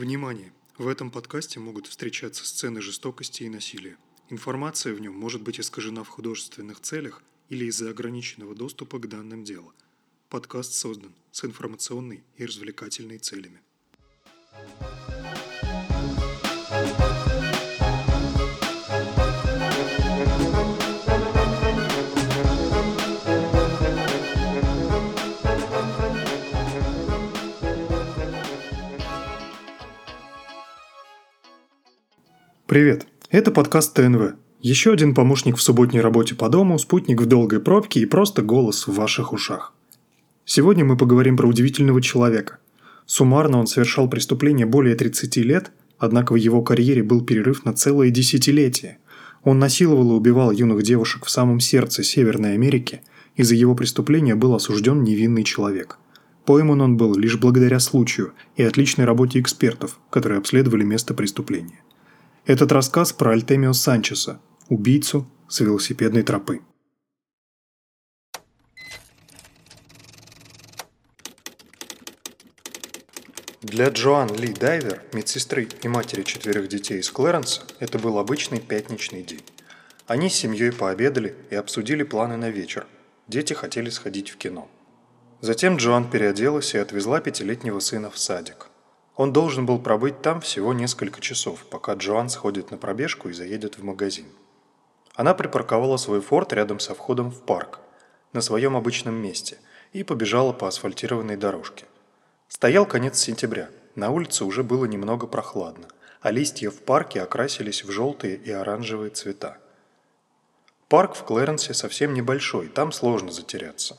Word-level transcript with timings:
Внимание! 0.00 0.50
В 0.78 0.88
этом 0.88 1.10
подкасте 1.10 1.60
могут 1.60 1.86
встречаться 1.86 2.46
сцены 2.46 2.80
жестокости 2.80 3.42
и 3.42 3.50
насилия. 3.50 3.98
Информация 4.30 4.94
в 4.94 5.00
нем 5.02 5.12
может 5.12 5.42
быть 5.42 5.60
искажена 5.60 6.04
в 6.04 6.08
художественных 6.08 6.80
целях 6.80 7.22
или 7.50 7.66
из-за 7.66 7.90
ограниченного 7.90 8.54
доступа 8.54 8.98
к 8.98 9.06
данным 9.06 9.44
дела. 9.44 9.74
Подкаст 10.30 10.72
создан 10.72 11.12
с 11.32 11.44
информационной 11.44 12.24
и 12.38 12.46
развлекательной 12.46 13.18
целями. 13.18 13.60
Привет! 32.70 33.08
Это 33.30 33.50
подкаст 33.50 33.94
ТНВ. 33.94 34.34
Еще 34.60 34.92
один 34.92 35.12
помощник 35.12 35.56
в 35.56 35.60
субботней 35.60 36.00
работе 36.00 36.36
по 36.36 36.48
дому, 36.48 36.78
спутник 36.78 37.20
в 37.20 37.26
долгой 37.26 37.58
пробке 37.58 37.98
и 37.98 38.06
просто 38.06 38.42
голос 38.42 38.86
в 38.86 38.94
ваших 38.94 39.32
ушах. 39.32 39.74
Сегодня 40.44 40.84
мы 40.84 40.96
поговорим 40.96 41.36
про 41.36 41.48
удивительного 41.48 42.00
человека. 42.00 42.58
Суммарно 43.06 43.58
он 43.58 43.66
совершал 43.66 44.08
преступления 44.08 44.66
более 44.66 44.94
30 44.94 45.36
лет, 45.38 45.72
однако 45.98 46.34
в 46.34 46.36
его 46.36 46.62
карьере 46.62 47.02
был 47.02 47.22
перерыв 47.22 47.64
на 47.64 47.72
целое 47.72 48.10
десятилетие. 48.10 48.98
Он 49.42 49.58
насиловал 49.58 50.12
и 50.12 50.14
убивал 50.14 50.52
юных 50.52 50.84
девушек 50.84 51.24
в 51.24 51.30
самом 51.30 51.58
сердце 51.58 52.04
Северной 52.04 52.54
Америки, 52.54 53.00
и 53.34 53.42
за 53.42 53.56
его 53.56 53.74
преступление 53.74 54.36
был 54.36 54.54
осужден 54.54 55.02
невинный 55.02 55.42
человек. 55.42 55.98
Пойман 56.46 56.82
он 56.82 56.96
был 56.96 57.16
лишь 57.16 57.36
благодаря 57.36 57.80
случаю 57.80 58.32
и 58.54 58.62
отличной 58.62 59.06
работе 59.06 59.40
экспертов, 59.40 59.98
которые 60.08 60.38
обследовали 60.38 60.84
место 60.84 61.14
преступления. 61.14 61.80
Этот 62.52 62.72
рассказ 62.72 63.12
про 63.12 63.30
Альтемио 63.30 63.72
Санчеса, 63.72 64.40
убийцу 64.68 65.24
с 65.48 65.60
велосипедной 65.60 66.24
тропы. 66.24 66.62
Для 73.62 73.88
Джоан 73.90 74.34
Ли 74.34 74.52
Дайвер, 74.52 75.00
медсестры 75.12 75.68
и 75.84 75.86
матери 75.86 76.24
четверых 76.24 76.66
детей 76.66 76.98
из 76.98 77.08
Клэренса, 77.12 77.62
это 77.78 78.00
был 78.00 78.18
обычный 78.18 78.58
пятничный 78.58 79.22
день. 79.22 79.44
Они 80.08 80.28
с 80.28 80.34
семьей 80.34 80.72
пообедали 80.72 81.36
и 81.50 81.54
обсудили 81.54 82.02
планы 82.02 82.36
на 82.36 82.50
вечер. 82.50 82.88
Дети 83.28 83.52
хотели 83.52 83.90
сходить 83.90 84.30
в 84.30 84.36
кино. 84.36 84.68
Затем 85.40 85.76
Джоан 85.76 86.10
переоделась 86.10 86.74
и 86.74 86.78
отвезла 86.78 87.20
пятилетнего 87.20 87.78
сына 87.78 88.10
в 88.10 88.18
садик. 88.18 88.69
Он 89.20 89.34
должен 89.34 89.66
был 89.66 89.78
пробыть 89.78 90.22
там 90.22 90.40
всего 90.40 90.72
несколько 90.72 91.20
часов, 91.20 91.66
пока 91.66 91.92
Джоан 91.92 92.30
сходит 92.30 92.70
на 92.70 92.78
пробежку 92.78 93.28
и 93.28 93.34
заедет 93.34 93.76
в 93.76 93.84
магазин. 93.84 94.24
Она 95.14 95.34
припарковала 95.34 95.98
свой 95.98 96.22
форт 96.22 96.54
рядом 96.54 96.80
со 96.80 96.94
входом 96.94 97.30
в 97.30 97.42
парк, 97.42 97.80
на 98.32 98.40
своем 98.40 98.76
обычном 98.76 99.14
месте, 99.14 99.58
и 99.92 100.04
побежала 100.04 100.54
по 100.54 100.66
асфальтированной 100.68 101.36
дорожке. 101.36 101.84
Стоял 102.48 102.86
конец 102.86 103.18
сентября, 103.18 103.68
на 103.94 104.08
улице 104.08 104.46
уже 104.46 104.62
было 104.62 104.86
немного 104.86 105.26
прохладно, 105.26 105.88
а 106.22 106.30
листья 106.30 106.70
в 106.70 106.80
парке 106.80 107.20
окрасились 107.20 107.84
в 107.84 107.90
желтые 107.90 108.36
и 108.36 108.50
оранжевые 108.50 109.10
цвета. 109.10 109.58
Парк 110.88 111.14
в 111.14 111.24
Клэренсе 111.24 111.74
совсем 111.74 112.14
небольшой, 112.14 112.68
там 112.68 112.90
сложно 112.90 113.30
затеряться. 113.30 113.98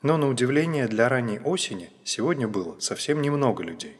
Но 0.00 0.16
на 0.16 0.30
удивление 0.30 0.88
для 0.88 1.10
ранней 1.10 1.40
осени 1.40 1.90
сегодня 2.04 2.48
было 2.48 2.80
совсем 2.80 3.20
немного 3.20 3.62
людей. 3.62 3.98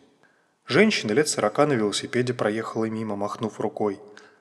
Женщина 0.69 1.13
лет 1.13 1.29
сорока 1.29 1.65
на 1.65 1.75
велосипеде 1.75 2.35
проехала 2.35 2.87
мимо, 2.87 3.15
махнув 3.15 3.61
рукой. 3.61 4.01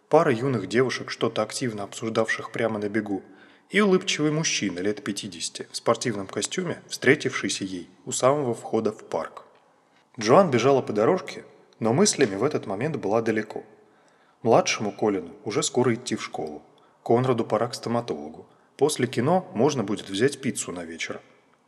Пара 0.09 0.33
юных 0.33 0.67
девушек, 0.67 1.11
что-то 1.11 1.43
активно 1.43 1.83
обсуждавших 1.83 2.51
прямо 2.51 2.79
на 2.79 2.89
бегу. 2.89 3.21
И 3.69 3.79
улыбчивый 3.79 4.31
мужчина 4.31 4.79
лет 4.79 5.03
50 5.03 5.67
в 5.71 5.75
спортивном 5.75 6.25
костюме, 6.25 6.81
встретившийся 6.87 7.63
ей 7.63 7.91
у 8.05 8.11
самого 8.11 8.55
входа 8.55 8.91
в 8.91 9.03
парк. 9.03 9.43
Джоан 10.19 10.49
бежала 10.49 10.81
по 10.81 10.93
дорожке, 10.93 11.45
но 11.79 11.93
мыслями 11.93 12.35
в 12.35 12.43
этот 12.43 12.65
момент 12.65 12.95
была 12.95 13.21
далеко. 13.21 13.63
Младшему 14.41 14.91
Колину 14.91 15.31
уже 15.43 15.61
скоро 15.61 15.93
идти 15.93 16.15
в 16.15 16.23
школу. 16.23 16.63
Конраду 17.03 17.45
пора 17.45 17.67
к 17.67 17.75
стоматологу. 17.75 18.47
После 18.77 19.05
кино 19.05 19.47
можно 19.53 19.83
будет 19.83 20.09
взять 20.09 20.41
пиццу 20.41 20.71
на 20.71 20.85
вечер. 20.85 21.21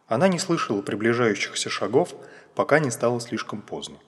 Она 0.07 0.27
не 0.27 0.39
слышала 0.39 0.81
приближающихся 0.81 1.69
шагов, 1.69 2.15
пока 2.55 2.79
не 2.79 2.89
стало 2.89 3.21
слишком 3.21 3.61
поздно. 3.61 3.99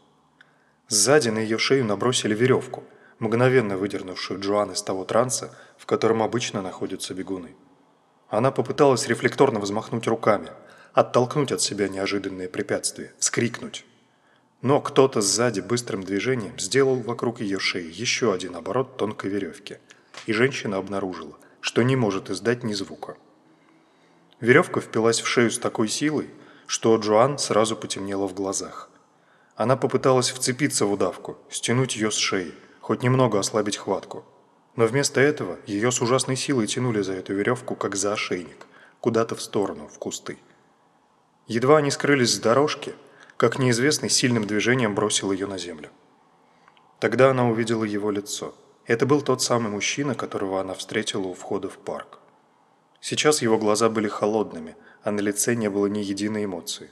Сзади 0.89 1.29
на 1.29 1.37
ее 1.37 1.59
шею 1.59 1.85
набросили 1.85 2.33
веревку, 2.33 2.83
мгновенно 3.19 3.77
выдернувшую 3.77 4.39
Джоан 4.39 4.71
из 4.71 4.81
того 4.81 5.05
транса, 5.05 5.55
в 5.77 5.85
котором 5.85 6.23
обычно 6.23 6.63
находятся 6.63 7.13
бегуны. 7.13 7.55
Она 8.27 8.49
попыталась 8.51 9.07
рефлекторно 9.07 9.59
взмахнуть 9.59 10.07
руками, 10.07 10.49
оттолкнуть 10.93 11.51
от 11.51 11.61
себя 11.61 11.89
неожиданные 11.89 12.49
препятствия, 12.49 13.13
вскрикнуть. 13.19 13.85
Но 14.63 14.81
кто-то 14.81 15.21
сзади 15.21 15.59
быстрым 15.59 16.03
движением 16.03 16.57
сделал 16.57 16.95
вокруг 16.95 17.39
ее 17.39 17.59
шеи 17.59 17.91
еще 17.91 18.33
один 18.33 18.55
оборот 18.55 18.97
тонкой 18.97 19.29
веревки, 19.29 19.77
и 20.25 20.33
женщина 20.33 20.77
обнаружила, 20.77 21.37
что 21.61 21.83
не 21.83 21.95
может 21.95 22.31
издать 22.31 22.63
ни 22.63 22.73
звука. 22.73 23.15
Веревка 24.39 24.81
впилась 24.81 25.21
в 25.21 25.27
шею 25.27 25.51
с 25.51 25.59
такой 25.59 25.87
силой, 25.87 26.31
что 26.65 26.95
Джоан 26.95 27.37
сразу 27.37 27.75
потемнело 27.75 28.27
в 28.27 28.33
глазах. 28.33 28.88
Она 29.59 29.75
попыталась 29.75 30.29
вцепиться 30.29 30.85
в 30.85 30.93
удавку, 30.93 31.37
стянуть 31.49 31.97
ее 31.97 32.11
с 32.11 32.15
шеи, 32.15 32.53
хоть 32.79 33.03
немного 33.03 33.39
ослабить 33.39 33.75
хватку. 33.75 34.23
Но 34.77 34.85
вместо 34.85 35.19
этого 35.19 35.59
ее 35.65 35.91
с 35.91 36.01
ужасной 36.01 36.37
силой 36.37 36.65
тянули 36.65 37.01
за 37.01 37.11
эту 37.11 37.33
веревку, 37.33 37.75
как 37.75 37.97
за 37.97 38.13
ошейник, 38.13 38.67
куда-то 39.01 39.35
в 39.35 39.41
сторону, 39.41 39.89
в 39.89 39.99
кусты. 39.99 40.37
Едва 41.47 41.79
они 41.79 41.91
скрылись 41.91 42.35
с 42.35 42.39
дорожки, 42.39 42.95
как 43.35 43.59
неизвестный 43.59 44.09
сильным 44.09 44.47
движением 44.47 44.95
бросил 44.95 45.33
ее 45.33 45.45
на 45.45 45.57
землю. 45.57 45.89
Тогда 47.01 47.29
она 47.29 47.45
увидела 47.49 47.83
его 47.83 48.11
лицо. 48.11 48.55
Это 48.85 49.05
был 49.05 49.21
тот 49.21 49.41
самый 49.41 49.71
мужчина, 49.71 50.15
которого 50.15 50.61
она 50.61 50.73
встретила 50.73 51.27
у 51.27 51.33
входа 51.33 51.67
в 51.67 51.79
парк. 51.79 52.19
Сейчас 53.01 53.41
его 53.41 53.57
глаза 53.57 53.89
были 53.89 54.07
холодными, 54.07 54.77
а 55.03 55.11
на 55.11 55.19
лице 55.19 55.55
не 55.55 55.69
было 55.69 55.87
ни 55.87 55.99
единой 55.99 56.45
эмоции. 56.45 56.91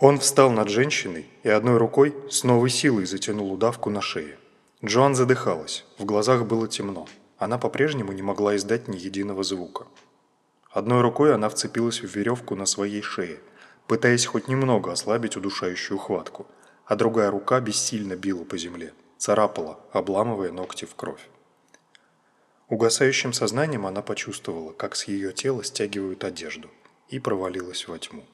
Он 0.00 0.20
встал 0.20 0.52
над 0.52 0.68
женщиной 0.68 1.26
и 1.42 1.48
одной 1.48 1.76
рукой 1.76 2.14
с 2.30 2.44
новой 2.44 2.70
силой 2.70 3.04
затянул 3.04 3.52
удавку 3.52 3.90
на 3.90 4.00
шее. 4.00 4.38
Джоан 4.84 5.16
задыхалась, 5.16 5.84
в 5.98 6.04
глазах 6.04 6.46
было 6.46 6.68
темно. 6.68 7.08
Она 7.36 7.58
по-прежнему 7.58 8.12
не 8.12 8.22
могла 8.22 8.54
издать 8.54 8.86
ни 8.86 8.96
единого 8.96 9.42
звука. 9.42 9.88
Одной 10.70 11.00
рукой 11.00 11.34
она 11.34 11.48
вцепилась 11.48 12.00
в 12.00 12.14
веревку 12.14 12.54
на 12.54 12.64
своей 12.64 13.02
шее, 13.02 13.40
пытаясь 13.88 14.24
хоть 14.24 14.46
немного 14.46 14.92
ослабить 14.92 15.36
удушающую 15.36 15.98
хватку, 15.98 16.46
а 16.86 16.94
другая 16.94 17.32
рука 17.32 17.58
бессильно 17.58 18.14
била 18.14 18.44
по 18.44 18.56
земле, 18.56 18.94
царапала, 19.16 19.80
обламывая 19.90 20.52
ногти 20.52 20.84
в 20.84 20.94
кровь. 20.94 21.28
Угасающим 22.68 23.32
сознанием 23.32 23.84
она 23.84 24.02
почувствовала, 24.02 24.72
как 24.72 24.94
с 24.94 25.08
ее 25.08 25.32
тела 25.32 25.64
стягивают 25.64 26.22
одежду, 26.22 26.70
и 27.08 27.18
провалилась 27.18 27.88
во 27.88 27.98
тьму. 27.98 28.24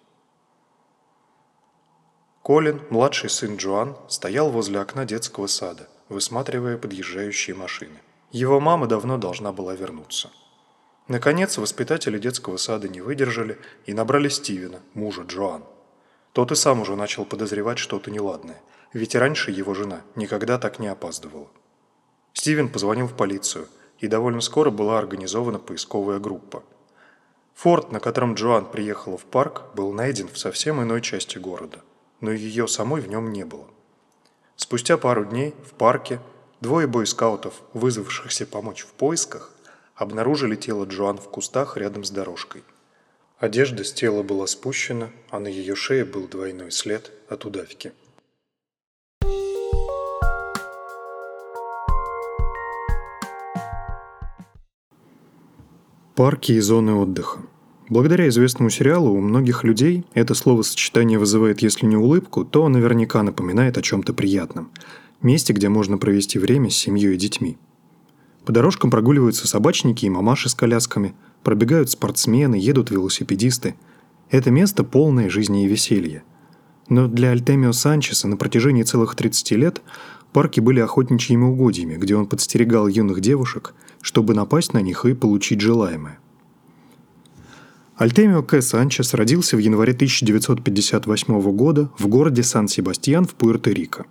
Колин, 2.44 2.82
младший 2.90 3.30
сын 3.30 3.56
Джоан, 3.56 3.96
стоял 4.06 4.50
возле 4.50 4.78
окна 4.78 5.06
детского 5.06 5.46
сада, 5.46 5.88
высматривая 6.10 6.76
подъезжающие 6.76 7.56
машины. 7.56 8.02
Его 8.32 8.60
мама 8.60 8.86
давно 8.86 9.16
должна 9.16 9.50
была 9.50 9.74
вернуться. 9.74 10.30
Наконец, 11.08 11.56
воспитатели 11.56 12.18
детского 12.18 12.58
сада 12.58 12.86
не 12.86 13.00
выдержали 13.00 13.56
и 13.86 13.94
набрали 13.94 14.28
Стивена, 14.28 14.80
мужа 14.92 15.22
Джоан. 15.22 15.64
Тот 16.34 16.52
и 16.52 16.54
сам 16.54 16.82
уже 16.82 16.96
начал 16.96 17.24
подозревать 17.24 17.78
что-то 17.78 18.10
неладное, 18.10 18.60
ведь 18.92 19.14
раньше 19.14 19.50
его 19.50 19.72
жена 19.72 20.02
никогда 20.14 20.58
так 20.58 20.78
не 20.78 20.88
опаздывала. 20.88 21.48
Стивен 22.34 22.68
позвонил 22.68 23.06
в 23.06 23.16
полицию, 23.16 23.68
и 24.00 24.06
довольно 24.06 24.42
скоро 24.42 24.68
была 24.68 24.98
организована 24.98 25.58
поисковая 25.58 26.18
группа. 26.18 26.62
Форт, 27.54 27.90
на 27.90 28.00
котором 28.00 28.34
Джоан 28.34 28.66
приехала 28.66 29.16
в 29.16 29.24
парк, 29.24 29.62
был 29.74 29.92
найден 29.92 30.28
в 30.28 30.36
совсем 30.36 30.82
иной 30.82 31.00
части 31.00 31.38
города– 31.38 31.80
но 32.24 32.32
ее 32.32 32.66
самой 32.66 33.02
в 33.02 33.08
нем 33.08 33.32
не 33.32 33.44
было. 33.44 33.66
Спустя 34.56 34.96
пару 34.96 35.26
дней 35.26 35.54
в 35.62 35.74
парке 35.74 36.20
двое 36.62 36.86
бойскаутов, 36.86 37.60
вызвавшихся 37.74 38.46
помочь 38.46 38.82
в 38.82 38.92
поисках, 38.92 39.52
обнаружили 39.94 40.56
тело 40.56 40.86
Джоан 40.86 41.18
в 41.18 41.28
кустах 41.28 41.76
рядом 41.76 42.02
с 42.02 42.10
дорожкой. 42.10 42.64
Одежда 43.38 43.84
с 43.84 43.92
тела 43.92 44.22
была 44.22 44.46
спущена, 44.46 45.10
а 45.28 45.38
на 45.38 45.48
ее 45.48 45.76
шее 45.76 46.06
был 46.06 46.26
двойной 46.26 46.70
след 46.70 47.12
от 47.28 47.44
удавки. 47.44 47.92
Парки 56.14 56.52
и 56.52 56.60
зоны 56.60 56.94
отдыха. 56.94 57.40
Благодаря 57.90 58.28
известному 58.28 58.70
сериалу 58.70 59.10
у 59.10 59.20
многих 59.20 59.62
людей 59.62 60.06
это 60.14 60.34
словосочетание 60.34 61.18
вызывает, 61.18 61.60
если 61.60 61.84
не 61.84 61.96
улыбку, 61.96 62.44
то 62.44 62.68
наверняка 62.70 63.22
напоминает 63.22 63.76
о 63.76 63.82
чем-то 63.82 64.14
приятном. 64.14 64.70
месте, 65.20 65.52
где 65.52 65.68
можно 65.68 65.98
провести 65.98 66.38
время 66.38 66.70
с 66.70 66.76
семьей 66.76 67.14
и 67.14 67.18
детьми. 67.18 67.58
По 68.44 68.52
дорожкам 68.52 68.90
прогуливаются 68.90 69.48
собачники 69.48 70.04
и 70.06 70.10
мамаши 70.10 70.48
с 70.48 70.54
колясками, 70.54 71.14
пробегают 71.42 71.90
спортсмены, 71.90 72.56
едут 72.56 72.90
велосипедисты. 72.90 73.74
Это 74.30 74.50
место 74.50 74.84
полное 74.84 75.30
жизни 75.30 75.64
и 75.64 75.68
веселья. 75.68 76.24
Но 76.88 77.06
для 77.06 77.30
Альтемио 77.30 77.72
Санчеса 77.72 78.28
на 78.28 78.36
протяжении 78.36 78.82
целых 78.82 79.14
30 79.14 79.50
лет 79.52 79.82
парки 80.32 80.60
были 80.60 80.80
охотничьими 80.80 81.44
угодьями, 81.44 81.96
где 81.96 82.16
он 82.16 82.26
подстерегал 82.26 82.86
юных 82.86 83.20
девушек, 83.20 83.74
чтобы 84.02 84.34
напасть 84.34 84.74
на 84.74 84.82
них 84.82 85.04
и 85.04 85.14
получить 85.14 85.60
желаемое. 85.60 86.18
Альтемио 87.96 88.42
К. 88.42 88.60
Санчес 88.60 89.14
родился 89.14 89.56
в 89.56 89.60
январе 89.60 89.92
1958 89.92 91.40
года 91.52 91.90
в 91.96 92.08
городе 92.08 92.42
Сан-Себастьян 92.42 93.24
в 93.24 93.36
Пуэрто-Рико. 93.36 94.06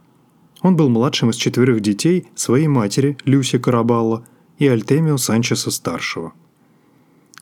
Он 0.62 0.78
был 0.78 0.88
младшим 0.88 1.32
из 1.32 1.36
четверых 1.36 1.82
детей 1.82 2.28
своей 2.34 2.68
матери 2.68 3.18
Люси 3.26 3.58
Карабалло 3.58 4.26
и 4.58 4.68
Альтемио 4.68 5.18
Санчеса-старшего. 5.18 6.32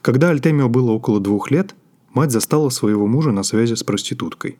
Когда 0.01 0.31
Альтемио 0.31 0.67
было 0.67 0.89
около 0.89 1.19
двух 1.19 1.51
лет, 1.51 1.75
мать 2.15 2.31
застала 2.31 2.69
своего 2.69 3.05
мужа 3.05 3.31
на 3.31 3.43
связи 3.43 3.75
с 3.75 3.83
проституткой. 3.83 4.57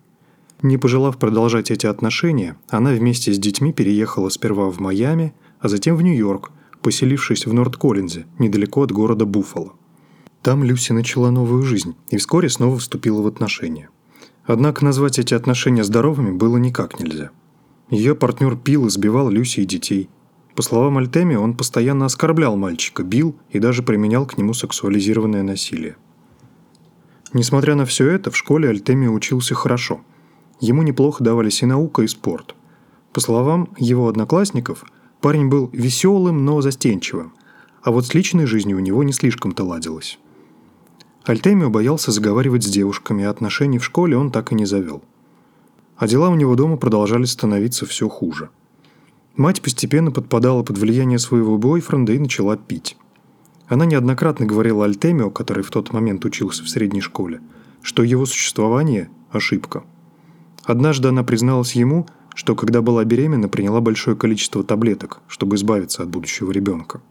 Не 0.62 0.78
пожелав 0.78 1.18
продолжать 1.18 1.72
эти 1.72 1.88
отношения, 1.88 2.58
она 2.70 2.92
вместе 2.92 3.34
с 3.34 3.40
детьми 3.40 3.74
переехала 3.74 4.30
сперва 4.30 4.70
в 4.70 4.80
Майами, 4.80 5.34
а 5.60 5.68
затем 5.68 5.96
в 5.96 6.04
Нью-Йорк, 6.04 6.52
поселившись 6.84 7.48
в 7.48 7.54
Норт-Коллинзе, 7.56 8.28
недалеко 8.38 8.84
от 8.84 8.92
города 8.92 9.26
Буффало. 9.26 9.74
Там 10.42 10.64
Люси 10.64 10.92
начала 10.92 11.32
новую 11.32 11.64
жизнь 11.64 11.96
и 12.10 12.18
вскоре 12.18 12.50
снова 12.50 12.78
вступила 12.80 13.22
в 13.22 13.28
отношения. 13.28 13.90
Однако 14.46 14.84
назвать 14.84 15.20
эти 15.20 15.34
отношения 15.34 15.84
здоровыми 15.84 16.32
было 16.32 16.58
никак 16.58 17.00
нельзя– 17.00 17.32
ее 17.92 18.16
партнер 18.16 18.56
пил 18.56 18.88
и 18.88 18.90
сбивал 18.90 19.30
Люси 19.30 19.60
и 19.60 19.66
детей. 19.66 20.10
По 20.56 20.62
словам 20.62 20.98
Альтеми, 20.98 21.36
он 21.36 21.54
постоянно 21.54 22.06
оскорблял 22.06 22.56
мальчика, 22.56 23.04
бил 23.04 23.36
и 23.50 23.60
даже 23.60 23.84
применял 23.84 24.26
к 24.26 24.38
нему 24.38 24.54
сексуализированное 24.54 25.44
насилие. 25.44 25.98
Несмотря 27.34 27.76
на 27.76 27.86
все 27.86 28.08
это, 28.08 28.32
в 28.32 28.38
школе 28.38 28.70
Альтеми 28.70 29.08
учился 29.08 29.56
хорошо. 29.56 30.00
Ему 30.62 30.84
неплохо 30.84 31.22
давались 31.22 31.64
и 31.64 31.66
наука, 31.66 32.04
и 32.04 32.08
спорт. 32.08 32.56
По 33.12 33.20
словам 33.20 33.68
его 33.78 34.08
одноклассников, 34.08 34.86
парень 35.20 35.50
был 35.50 35.70
веселым, 35.74 36.46
но 36.46 36.62
застенчивым, 36.62 37.34
а 37.84 37.92
вот 37.92 38.08
с 38.08 38.14
личной 38.14 38.46
жизнью 38.46 38.78
у 38.78 38.82
него 38.82 39.04
не 39.04 39.12
слишком-то 39.12 39.66
ладилось. 39.66 40.18
Альтемио 41.24 41.70
боялся 41.70 42.12
заговаривать 42.12 42.64
с 42.64 42.68
девушками, 42.68 43.24
а 43.24 43.30
отношений 43.30 43.80
в 43.80 43.86
школе 43.86 44.18
он 44.18 44.32
так 44.32 44.52
и 44.52 44.56
не 44.56 44.66
завел 44.66 45.04
а 46.02 46.08
дела 46.08 46.30
у 46.30 46.36
него 46.36 46.56
дома 46.56 46.78
продолжали 46.78 47.26
становиться 47.26 47.86
все 47.86 48.10
хуже. 48.10 48.50
Мать 49.36 49.62
постепенно 49.62 50.10
подпадала 50.10 50.64
под 50.64 50.80
влияние 50.80 51.20
своего 51.20 51.60
бойфренда 51.60 52.14
и 52.14 52.18
начала 52.18 52.58
пить. 52.58 52.98
Она 53.68 53.86
неоднократно 53.86 54.48
говорила 54.48 54.86
Альтемио, 54.86 55.30
который 55.30 55.64
в 55.64 55.70
тот 55.70 55.94
момент 55.94 56.26
учился 56.26 56.64
в 56.64 56.70
средней 56.70 57.02
школе, 57.02 57.40
что 57.84 58.02
его 58.02 58.26
существование– 58.26 59.12
ошибка. 59.32 59.84
Однажды 60.64 61.10
она 61.10 61.24
призналась 61.24 61.74
ему, 61.74 62.08
что 62.34 62.56
когда 62.56 62.82
была 62.82 63.06
беременна, 63.06 63.48
приняла 63.48 63.80
большое 63.80 64.18
количество 64.18 64.64
таблеток, 64.64 65.22
чтобы 65.28 65.56
избавиться 65.56 66.02
от 66.02 66.10
будущего 66.10 66.50
ребенка. 66.50 67.02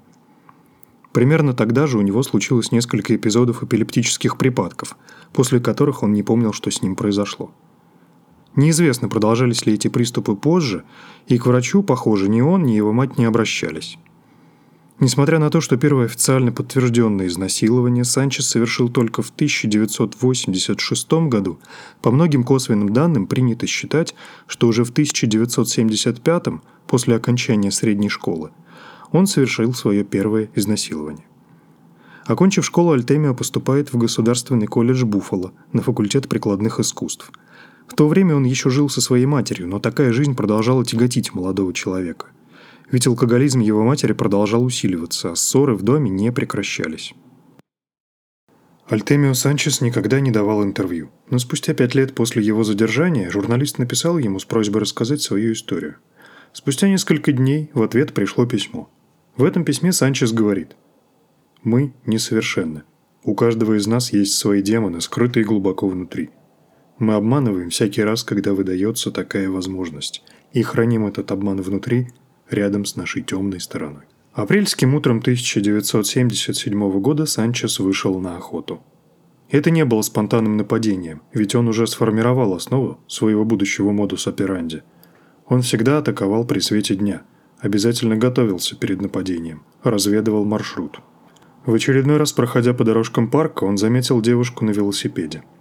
Примерно 1.13 1.55
тогда 1.55 1.87
же 1.87 1.99
у 1.99 2.03
него 2.03 2.23
случилось 2.23 2.73
несколько 2.73 3.17
эпизодов 3.17 3.63
эпилептических 3.63 4.39
припадков, 4.39 4.97
после 5.33 5.61
которых 5.61 6.03
он 6.03 6.13
не 6.13 6.23
помнил, 6.23 6.53
что 6.53 6.71
с 6.71 6.83
ним 6.83 6.95
произошло. 6.95 7.51
Неизвестно, 8.57 9.09
продолжались 9.09 9.67
ли 9.67 9.75
эти 9.75 9.89
приступы 9.89 10.35
позже, 10.35 10.85
и 11.27 11.39
к 11.39 11.47
врачу, 11.47 11.83
похоже, 11.83 12.29
ни 12.29 12.41
он, 12.41 12.65
ни 12.65 12.73
его 12.73 12.93
мать 12.93 13.17
не 13.19 13.25
обращались. 13.25 13.99
Несмотря 14.99 15.39
на 15.39 15.49
то, 15.49 15.63
что 15.63 15.79
первое 15.79 16.05
официально 16.05 16.53
подтвержденное 16.53 17.29
изнасилование 17.29 18.05
Санчес 18.05 18.47
совершил 18.47 18.91
только 18.91 19.23
в 19.23 19.31
1986 19.31 21.13
году, 21.29 21.59
по 22.03 22.11
многим 22.11 22.45
косвенным 22.45 22.93
данным 22.93 23.27
принято 23.27 23.67
считать, 23.67 24.15
что 24.47 24.69
уже 24.69 24.85
в 24.85 24.91
1975, 24.91 26.45
после 26.87 27.17
окончания 27.17 27.71
средней 27.71 28.11
школы, 28.11 28.51
он 29.13 29.27
совершил 29.27 29.75
свое 29.75 30.05
первое 30.05 30.51
изнасилование. 30.55 31.27
Окончив 32.27 32.65
школу, 32.65 32.93
Альтемио 32.93 33.35
поступает 33.35 33.93
в 33.93 33.99
Государственный 33.99 34.67
колледж 34.67 35.05
Буффало 35.05 35.53
на 35.73 35.83
факультет 35.83 36.29
прикладных 36.29 36.81
искусств– 36.81 37.31
в 37.91 37.97
то 37.97 38.07
время 38.07 38.37
он 38.37 38.45
еще 38.45 38.71
жил 38.71 38.89
со 38.89 39.01
своей 39.01 39.27
матерью, 39.27 39.67
но 39.67 39.81
такая 39.81 40.13
жизнь 40.13 40.37
продолжала 40.37 40.85
тяготить 40.85 41.35
молодого 41.35 41.75
человека. 41.75 42.27
Ведь 42.89 43.09
алкоголизм 43.09 43.59
его 43.59 43.83
матери 43.83 44.13
продолжал 44.13 44.65
усиливаться, 44.65 45.33
а 45.33 45.35
ссоры 45.35 45.75
в 45.75 45.83
доме 45.83 46.09
не 46.09 46.31
прекращались. 46.31 47.15
Альтемио 48.89 49.35
Санчес 49.35 49.81
никогда 49.81 50.21
не 50.21 50.31
давал 50.31 50.63
интервью, 50.63 51.11
но 51.31 51.41
спустя 51.41 51.75
пять 51.75 51.97
лет 51.97 52.15
после 52.15 52.45
его 52.45 52.63
задержания 52.63 53.29
журналист 53.29 53.79
написал 53.79 54.19
ему 54.19 54.39
с 54.39 54.45
просьбой 54.45 54.83
рассказать 54.83 55.21
свою 55.21 55.53
историю. 55.53 55.97
Спустя 56.53 56.89
несколько 56.89 57.33
дней 57.33 57.71
в 57.75 57.83
ответ 57.83 58.13
пришло 58.13 58.47
письмо. 58.47 58.89
В 59.37 59.45
этом 59.45 59.65
письме 59.65 59.93
Санчес 59.93 60.33
говорит 60.33 60.77
«Мы 61.63 61.93
несовершенны. 62.07 62.83
У 63.23 63.35
каждого 63.35 63.79
из 63.79 63.87
нас 63.87 64.13
есть 64.13 64.35
свои 64.35 64.63
демоны, 64.63 65.01
скрытые 65.01 65.45
глубоко 65.45 65.89
внутри. 65.89 66.31
Мы 66.99 67.15
обманываем 67.15 67.71
всякий 67.71 68.03
раз, 68.03 68.25
когда 68.25 68.53
выдается 68.53 69.11
такая 69.11 69.49
возможность, 69.49 70.23
и 70.53 70.63
храним 70.63 71.07
этот 71.07 71.31
обман 71.31 71.61
внутри, 71.63 72.09
рядом 72.51 72.85
с 72.85 72.97
нашей 72.97 73.23
темной 73.23 73.61
стороной. 73.61 74.05
Апрельским 74.33 74.95
утром 74.95 75.19
1977 75.19 77.01
года 77.01 77.27
Санчес 77.27 77.79
вышел 77.81 78.19
на 78.21 78.37
охоту. 78.37 78.83
Это 79.51 79.71
не 79.71 79.85
было 79.85 80.03
спонтанным 80.03 80.57
нападением, 80.57 81.23
ведь 81.33 81.55
он 81.55 81.69
уже 81.69 81.87
сформировал 81.87 82.55
основу 82.55 83.01
своего 83.09 83.45
будущего 83.45 83.91
модус 83.91 84.27
операнди. 84.27 84.83
Он 85.47 85.63
всегда 85.63 85.99
атаковал 85.99 86.47
при 86.47 86.61
свете 86.61 86.95
дня, 86.95 87.23
обязательно 87.61 88.17
готовился 88.17 88.77
перед 88.77 89.01
нападением, 89.01 89.63
разведывал 89.83 90.45
маршрут. 90.45 91.01
В 91.67 91.75
очередной 91.75 92.17
раз, 92.17 92.33
проходя 92.33 92.75
по 92.75 92.85
дорожкам 92.85 93.31
парка, 93.31 93.65
он 93.65 93.77
заметил 93.77 94.21
девушку 94.21 94.65
на 94.65 94.71
велосипеде– 94.71 95.43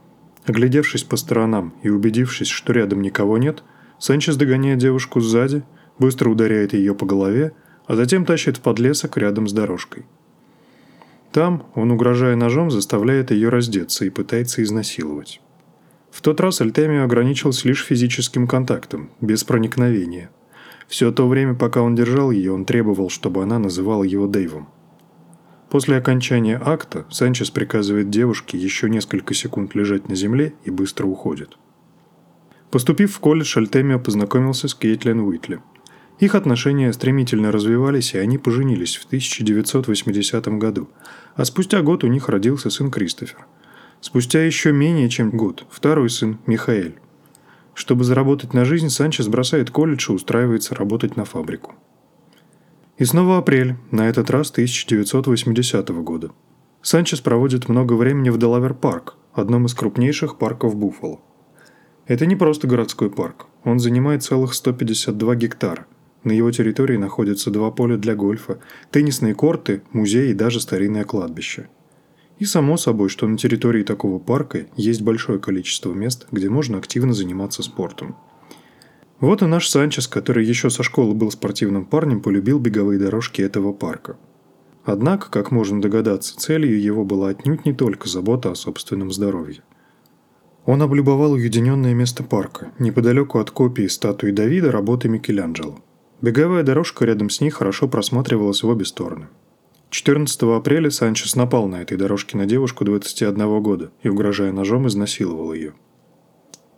Оглядевшись 0.50 1.04
по 1.04 1.16
сторонам 1.16 1.76
и 1.84 1.90
убедившись, 1.90 2.48
что 2.48 2.74
рядом 2.74 3.02
никого 3.02 3.38
нет, 3.38 3.64
Санчес 4.00 4.36
догоняет 4.36 4.80
девушку 4.80 5.20
сзади, 5.20 5.64
быстро 6.00 6.30
ударяет 6.30 6.74
ее 6.74 6.96
по 6.96 7.06
голове, 7.06 7.52
а 7.86 7.96
затем 7.96 8.26
тащит 8.26 8.58
в 8.58 8.62
подлесок 8.62 9.18
рядом 9.18 9.48
с 9.48 9.54
дорожкой. 9.54 10.06
Там 11.32 11.68
он, 11.76 11.92
угрожая 11.92 12.36
ножом, 12.36 12.72
заставляет 12.72 13.30
ее 13.30 13.50
раздеться 13.50 14.06
и 14.06 14.10
пытается 14.10 14.64
изнасиловать. 14.64 15.40
В 16.10 16.22
тот 16.22 16.40
раз 16.40 16.62
Альтемио 16.62 17.04
ограничился 17.04 17.68
лишь 17.68 17.86
физическим 17.86 18.48
контактом, 18.48 19.12
без 19.22 19.44
проникновения. 19.44 20.32
Все 20.90 21.12
то 21.12 21.28
время, 21.28 21.54
пока 21.54 21.84
он 21.84 21.94
держал 21.94 22.32
ее, 22.32 22.52
он 22.52 22.66
требовал, 22.66 23.10
чтобы 23.10 23.44
она 23.44 23.60
называла 23.60 24.04
его 24.04 24.26
Дэйвом. 24.26 24.68
После 25.70 25.96
окончания 25.96 26.60
акта 26.60 27.06
Санчес 27.12 27.52
приказывает 27.52 28.10
девушке 28.10 28.58
еще 28.58 28.90
несколько 28.90 29.36
секунд 29.36 29.76
лежать 29.76 30.10
на 30.10 30.16
земле 30.16 30.56
и 30.64 30.72
быстро 30.72 31.06
уходит. 31.06 31.60
Поступив 32.72 33.14
в 33.14 33.20
колледж, 33.20 33.56
Альтемио 33.60 34.00
познакомился 34.00 34.68
с 34.68 34.74
Кейтлин 34.74 35.20
Уитли. 35.20 35.60
Их 36.20 36.34
отношения 36.34 36.92
стремительно 36.92 37.52
развивались, 37.52 38.16
и 38.16 38.18
они 38.18 38.40
поженились 38.40 38.98
в 38.98 39.06
1980 39.06 40.48
году, 40.58 40.90
а 41.36 41.46
спустя 41.46 41.84
год 41.84 42.04
у 42.04 42.08
них 42.08 42.30
родился 42.30 42.72
сын 42.72 42.90
Кристофер. 42.90 43.46
Спустя 44.02 44.44
еще 44.44 44.72
менее 44.72 45.08
чем 45.08 45.30
год 45.30 45.66
второй 45.70 46.10
сын 46.10 46.40
Михаэль. 46.48 46.98
Чтобы 47.80 48.04
заработать 48.04 48.54
на 48.54 48.66
жизнь, 48.66 48.90
Санчес 48.90 49.30
бросает 49.30 49.72
колледж 49.72 50.10
и 50.10 50.14
устраивается 50.14 50.76
работать 50.76 51.16
на 51.16 51.24
фабрику. 51.24 51.76
И 52.98 53.06
снова 53.06 53.38
апрель, 53.38 53.78
на 53.90 54.10
этот 54.10 54.30
раз 54.30 54.52
1980 54.52 55.88
года. 56.04 56.32
Санчес 56.82 57.22
проводит 57.22 57.70
много 57.70 57.94
времени 57.94 58.32
в 58.32 58.38
Делавер-парк, 58.38 59.16
одном 59.32 59.66
из 59.66 59.74
крупнейших 59.76 60.38
парков 60.38 60.76
Буффало. 60.76 61.22
Это 62.06 62.26
не 62.26 62.36
просто 62.36 62.68
городской 62.68 63.10
парк, 63.10 63.46
он 63.64 63.80
занимает 63.80 64.24
целых 64.24 64.56
152 64.56 65.36
гектара. 65.36 65.86
На 66.26 66.34
его 66.34 66.52
территории 66.52 66.98
находятся 66.98 67.50
два 67.50 67.72
поля 67.72 67.96
для 67.96 68.14
гольфа, 68.14 68.60
теннисные 68.92 69.36
корты, 69.36 69.84
музей 69.94 70.32
и 70.32 70.34
даже 70.34 70.60
старинное 70.60 71.06
кладбище. 71.06 71.70
И 72.40 72.46
само 72.46 72.78
собой, 72.78 73.10
что 73.10 73.28
на 73.28 73.38
территории 73.38 73.84
такого 73.84 74.18
парка 74.18 74.66
есть 74.78 75.02
большое 75.02 75.40
количество 75.40 75.94
мест, 75.94 76.26
где 76.32 76.50
можно 76.50 76.78
активно 76.78 77.14
заниматься 77.14 77.62
спортом. 77.62 78.16
Вот 79.20 79.42
и 79.42 79.46
наш 79.46 79.68
Санчес, 79.68 80.08
который 80.08 80.46
еще 80.46 80.70
со 80.70 80.82
школы 80.82 81.14
был 81.14 81.30
спортивным 81.32 81.86
парнем, 81.86 82.22
полюбил 82.22 82.58
беговые 82.60 82.98
дорожки 82.98 83.42
этого 83.42 83.74
парка. 83.74 84.18
Однако, 84.86 85.30
как 85.30 85.52
можно 85.52 85.82
догадаться, 85.82 86.38
целью 86.38 86.82
его 86.82 87.04
была 87.04 87.30
отнюдь 87.30 87.66
не 87.66 87.74
только 87.74 88.08
забота 88.08 88.52
о 88.52 88.56
собственном 88.56 89.12
здоровье. 89.12 89.62
Он 90.66 90.82
облюбовал 90.82 91.34
уединенное 91.34 91.94
место 91.94 92.24
парка, 92.24 92.72
неподалеку 92.80 93.40
от 93.40 93.52
копии 93.52 93.88
статуи 93.88 94.32
Давида 94.32 94.72
работы 94.72 95.10
Микеланджело. 95.10 95.80
Беговая 96.22 96.64
дорожка 96.64 97.04
рядом 97.06 97.30
с 97.30 97.42
ней 97.42 97.50
хорошо 97.50 97.90
просматривалась 97.90 98.64
в 98.64 98.68
обе 98.70 98.86
стороны. 98.86 99.28
14 99.90 100.42
апреля 100.44 100.92
Санчес 100.92 101.36
напал 101.36 101.68
на 101.68 101.82
этой 101.82 101.98
дорожке 101.98 102.38
на 102.38 102.46
девушку 102.46 102.86
21 102.86 103.62
года 103.62 103.92
и, 104.04 104.10
угрожая 104.10 104.52
ножом, 104.52 104.88
изнасиловал 104.88 105.54
ее. 105.54 105.74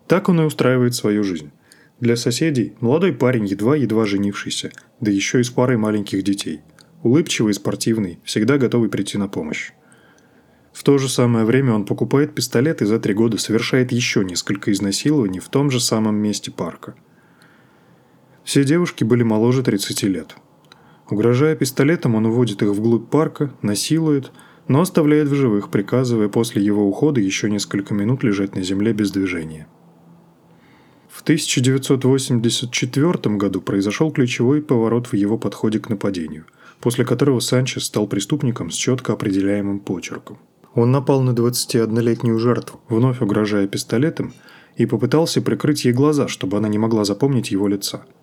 Так 0.08 0.30
он 0.30 0.40
и 0.40 0.46
устраивает 0.46 0.96
свою 0.96 1.24
жизнь. 1.24 1.52
Для 2.00 2.16
соседей 2.16 2.74
молодой 2.80 3.14
парень, 3.14 3.46
едва-едва 3.46 4.06
женившийся, 4.06 4.72
да 5.02 5.12
еще 5.12 5.42
и 5.42 5.44
с 5.44 5.50
парой 5.50 5.78
маленьких 5.78 6.24
детей. 6.24 6.62
Улыбчивый 7.04 7.52
и 7.52 7.54
спортивный, 7.54 8.20
всегда 8.24 8.58
готовый 8.58 8.90
прийти 8.90 9.18
на 9.18 9.28
помощь. 9.28 9.72
В 10.72 10.84
то 10.84 10.98
же 10.98 11.10
самое 11.10 11.44
время 11.44 11.74
он 11.74 11.86
покупает 11.86 12.34
пистолет 12.34 12.82
и 12.82 12.86
за 12.86 12.98
три 12.98 13.14
года 13.14 13.38
совершает 13.38 13.92
еще 13.92 14.24
несколько 14.24 14.72
изнасилований 14.72 15.40
в 15.40 15.50
том 15.50 15.70
же 15.70 15.82
самом 15.82 16.16
месте 16.16 16.50
парка. 16.50 16.96
Все 18.46 18.64
девушки 18.64 19.04
были 19.04 19.24
моложе 19.24 19.64
30 19.64 20.04
лет. 20.04 20.36
Угрожая 21.12 21.56
пистолетом, 21.58 22.16
он 22.16 22.26
уводит 22.26 22.64
их 22.64 22.70
вглубь 22.70 23.10
парка, 23.10 23.52
насилует, 23.62 24.32
но 24.70 24.80
оставляет 24.80 25.28
в 25.28 25.36
живых, 25.36 25.70
приказывая 25.70 26.30
после 26.30 26.64
его 26.64 26.88
ухода 26.88 27.20
еще 27.20 27.50
несколько 27.50 27.94
минут 27.94 28.24
лежать 28.24 28.56
на 28.56 28.64
земле 28.64 28.94
без 28.94 29.12
движения. 29.12 29.68
В 31.10 31.22
1984 31.24 33.36
году 33.36 33.60
произошел 33.60 34.10
ключевой 34.10 34.62
поворот 34.62 35.08
в 35.08 35.14
его 35.14 35.38
подходе 35.38 35.80
к 35.80 35.90
нападению, 35.90 36.46
после 36.80 37.04
которого 37.04 37.42
Санчес 37.42 37.84
стал 37.84 38.08
преступником 38.08 38.72
с 38.72 38.76
четко 38.76 39.12
определяемым 39.12 39.82
почерком. 39.82 40.38
Он 40.76 40.94
напал 40.94 41.22
на 41.24 41.32
21-летнюю 41.32 42.40
жертву, 42.40 42.80
вновь 42.88 43.20
угрожая 43.20 43.68
пистолетом, 43.68 44.34
и 44.78 44.86
попытался 44.86 45.42
прикрыть 45.42 45.84
ей 45.84 45.92
глаза, 45.92 46.30
чтобы 46.30 46.56
она 46.56 46.70
не 46.70 46.78
могла 46.78 47.04
запомнить 47.04 47.52
его 47.52 47.68
лица– 47.68 48.06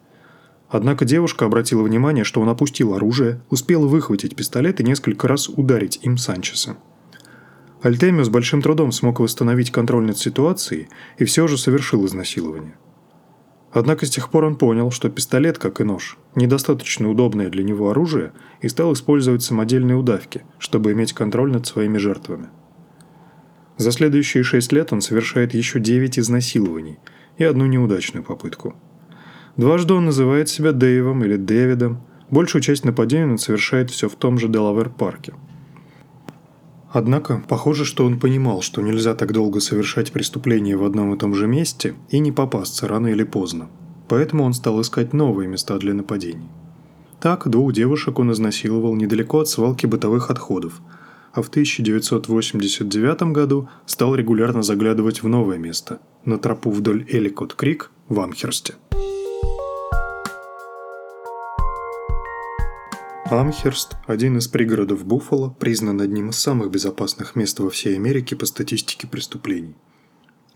Однако 0.69 1.07
девушка 1.07 1.47
обратила 1.47 1.83
внимание, 1.83 2.25
что 2.25 2.41
он 2.41 2.49
опустил 2.49 2.95
оружие, 2.95 3.41
успел 3.49 3.89
выхватить 3.89 4.37
пистолет 4.37 4.81
и 4.81 4.85
несколько 4.85 5.27
раз 5.27 5.49
ударить 5.49 5.99
им 6.03 6.19
Санчеса. 6.19 6.77
Альтемио 7.81 8.25
с 8.25 8.29
большим 8.29 8.61
трудом 8.61 8.93
смог 8.93 9.21
восстановить 9.21 9.71
контроль 9.71 10.05
над 10.05 10.19
ситуацией 10.19 10.89
и 11.17 11.25
все 11.25 11.47
же 11.47 11.57
совершил 11.57 12.05
изнасилование. 12.05 12.77
Однако 13.73 14.05
с 14.05 14.11
тех 14.11 14.31
пор 14.31 14.45
он 14.45 14.57
понял, 14.57 14.91
что 14.91 15.09
пистолет, 15.09 15.59
как 15.59 15.81
и 15.81 15.85
нож, 15.85 16.19
недостаточно 16.35 17.09
удобное 17.09 17.51
для 17.51 17.63
него 17.63 17.91
оружие 17.91 18.33
и 18.61 18.69
стал 18.69 18.93
использовать 18.93 19.43
самодельные 19.43 19.97
удавки, 19.97 20.43
чтобы 20.59 20.93
иметь 20.93 21.13
контроль 21.13 21.53
над 21.53 21.67
своими 21.67 21.99
жертвами. 21.99 22.49
За 23.77 23.93
следующие 23.93 24.43
шесть 24.43 24.73
лет 24.73 24.93
он 24.93 25.01
совершает 25.01 25.55
еще 25.55 25.81
девять 25.81 26.19
изнасилований 26.19 26.99
и 27.37 27.45
одну 27.45 27.67
неудачную 27.67 28.25
попытку– 28.25 28.75
Дважды 29.59 29.93
он 29.93 30.05
называет 30.05 30.49
себя 30.49 30.71
Дэйвом 30.71 31.25
или 31.25 31.37
Дэвидом. 31.37 32.01
Большую 32.31 32.63
часть 32.63 32.85
нападений 32.85 33.33
он 33.33 33.39
совершает 33.39 33.91
все 33.91 34.09
в 34.09 34.15
том 34.15 34.39
же 34.39 34.47
Делавер-парке. 34.47 35.35
Однако, 36.93 37.43
похоже, 37.49 37.85
что 37.85 38.07
он 38.07 38.21
понимал, 38.21 38.63
что 38.63 38.81
нельзя 38.83 39.17
так 39.17 39.33
долго 39.33 39.59
совершать 39.59 40.13
преступления 40.13 40.77
в 40.77 40.85
одном 40.85 41.13
и 41.13 41.19
том 41.19 41.35
же 41.35 41.49
месте 41.49 41.95
и 42.09 42.21
не 42.21 42.31
попасться 42.31 42.87
рано 42.87 43.09
или 43.09 43.25
поздно. 43.25 43.69
Поэтому 44.07 44.45
он 44.45 44.55
стал 44.55 44.81
искать 44.81 45.13
новые 45.13 45.49
места 45.49 45.77
для 45.79 45.93
нападений. 45.93 46.49
Так, 47.21 47.49
двух 47.49 47.73
девушек 47.73 48.21
он 48.21 48.31
изнасиловал 48.31 48.95
недалеко 48.95 49.41
от 49.41 49.49
свалки 49.49 49.87
бытовых 49.87 50.31
отходов, 50.31 50.81
а 51.33 51.43
в 51.43 51.49
1989 51.49 53.23
году 53.33 53.69
стал 53.87 54.15
регулярно 54.15 54.63
заглядывать 54.63 55.25
в 55.25 55.29
новое 55.29 55.59
место– 55.59 55.99
на 56.25 56.39
тропу 56.39 56.71
вдоль 56.71 57.05
Эликот-Крик 57.09 57.91
в 58.09 58.21
Амхерсте. 58.21 58.75
Амхерст, 63.31 63.97
один 64.07 64.39
из 64.39 64.49
пригородов 64.49 65.05
Буффало, 65.05 65.51
признан 65.51 66.01
одним 66.01 66.31
из 66.31 66.39
самых 66.39 66.71
безопасных 66.71 67.37
мест 67.37 67.61
во 67.61 67.69
всей 67.69 67.97
Америке 67.97 68.37
по 68.37 68.47
статистике 68.47 69.07
преступлений. 69.07 69.75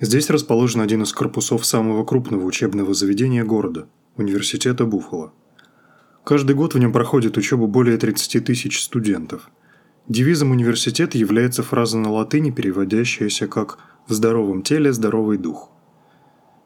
Здесь 0.00 0.30
расположен 0.30 0.80
один 0.80 1.02
из 1.02 1.12
корпусов 1.12 1.66
самого 1.66 2.02
крупного 2.04 2.44
учебного 2.44 2.94
заведения 2.94 3.44
города– 3.44 3.88
Университета 4.16 4.86
Буффало. 4.86 5.34
Каждый 6.24 6.56
год 6.56 6.74
в 6.74 6.78
нем 6.78 6.92
проходит 6.92 7.36
учебу 7.36 7.66
более 7.66 7.98
30 7.98 8.44
тысяч 8.44 8.82
студентов. 8.82 9.50
Девизом 10.08 10.50
университета 10.50 11.18
является 11.18 11.62
фраза 11.62 11.98
на 11.98 12.10
латыни, 12.10 12.50
переводящаяся 12.50 13.48
как 13.48 13.78
«в 14.06 14.14
здоровом 14.14 14.62
теле 14.62 14.94
здоровый 14.94 15.36
дух». 15.36 15.70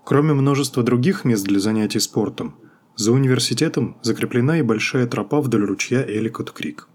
Кроме 0.04 0.34
множества 0.34 0.84
других 0.84 1.24
мест 1.24 1.44
для 1.44 1.58
занятий 1.58 1.98
спортом– 1.98 2.54
за 2.96 3.12
университетом 3.12 3.96
закреплена 4.02 4.58
и 4.58 4.62
большая 4.62 5.06
тропа 5.06 5.40
вдоль 5.42 5.64
ручья 5.64 6.02
Эликот-Крик. 6.02 6.88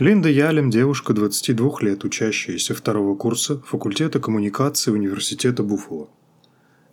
Линда 0.00 0.28
Ялем– 0.28 0.70
девушка 0.70 1.12
22 1.12 1.78
лет, 1.82 2.04
учащаяся 2.04 2.74
второго 2.74 3.14
курса 3.14 3.60
факультета 3.60 4.18
коммуникации 4.18 4.90
Университета 4.90 5.62
Буффало. 5.62 6.08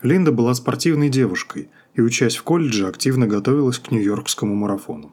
Линда 0.04 0.32
была 0.32 0.54
спортивной 0.54 1.10
девушкой 1.10 1.70
и, 1.96 2.02
учась 2.02 2.36
в 2.36 2.44
колледже, 2.44 2.88
активно 2.88 3.26
готовилась 3.26 3.80
к 3.80 3.90
Нью-Йоркскому 3.90 4.54
марафону. 4.54 5.12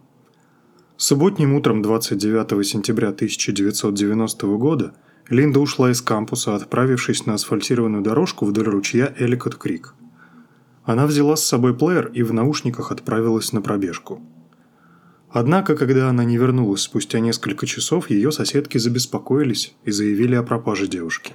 Субботним 0.99 1.55
утром 1.55 1.81
29 1.81 2.67
сентября 2.67 3.09
1990 3.09 4.47
года 4.59 4.95
Линда 5.31 5.61
ушла 5.61 5.91
из 5.91 6.03
кампуса, 6.03 6.55
отправившись 6.55 7.25
на 7.25 7.35
асфальтированную 7.35 8.03
дорожку 8.03 8.45
вдоль 8.45 8.69
ручья 8.69 9.15
Эликот-Крик– 9.19 9.95
она 10.89 11.07
взяла 11.07 11.37
с 11.37 11.45
собой 11.45 11.77
плеер 11.77 12.11
и 12.15 12.23
в 12.23 12.33
наушниках 12.33 12.93
отправилась 12.93 13.53
на 13.53 13.61
пробежку. 13.61 14.23
Однако, 15.29 15.77
когда 15.77 16.09
она 16.09 16.25
не 16.25 16.39
вернулась 16.39 16.81
спустя 16.81 17.21
несколько 17.21 17.67
часов, 17.67 18.09
ее 18.09 18.33
соседки 18.33 18.79
забеспокоились 18.79 19.75
и 19.85 19.91
заявили 19.91 20.35
о 20.35 20.43
пропаже 20.43 20.89
девушки. 20.89 21.35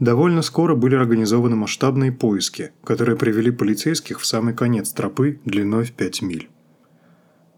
Довольно 0.00 0.42
скоро 0.42 0.74
были 0.74 0.96
организованы 0.96 1.56
масштабные 1.56 2.12
поиски, 2.12 2.72
которые 2.84 3.16
привели 3.16 3.50
полицейских 3.50 4.20
в 4.20 4.26
самый 4.26 4.52
конец 4.52 4.92
тропы 4.92 5.40
длиной 5.46 5.84
в 5.84 5.92
5 5.92 6.20
миль. 6.20 6.50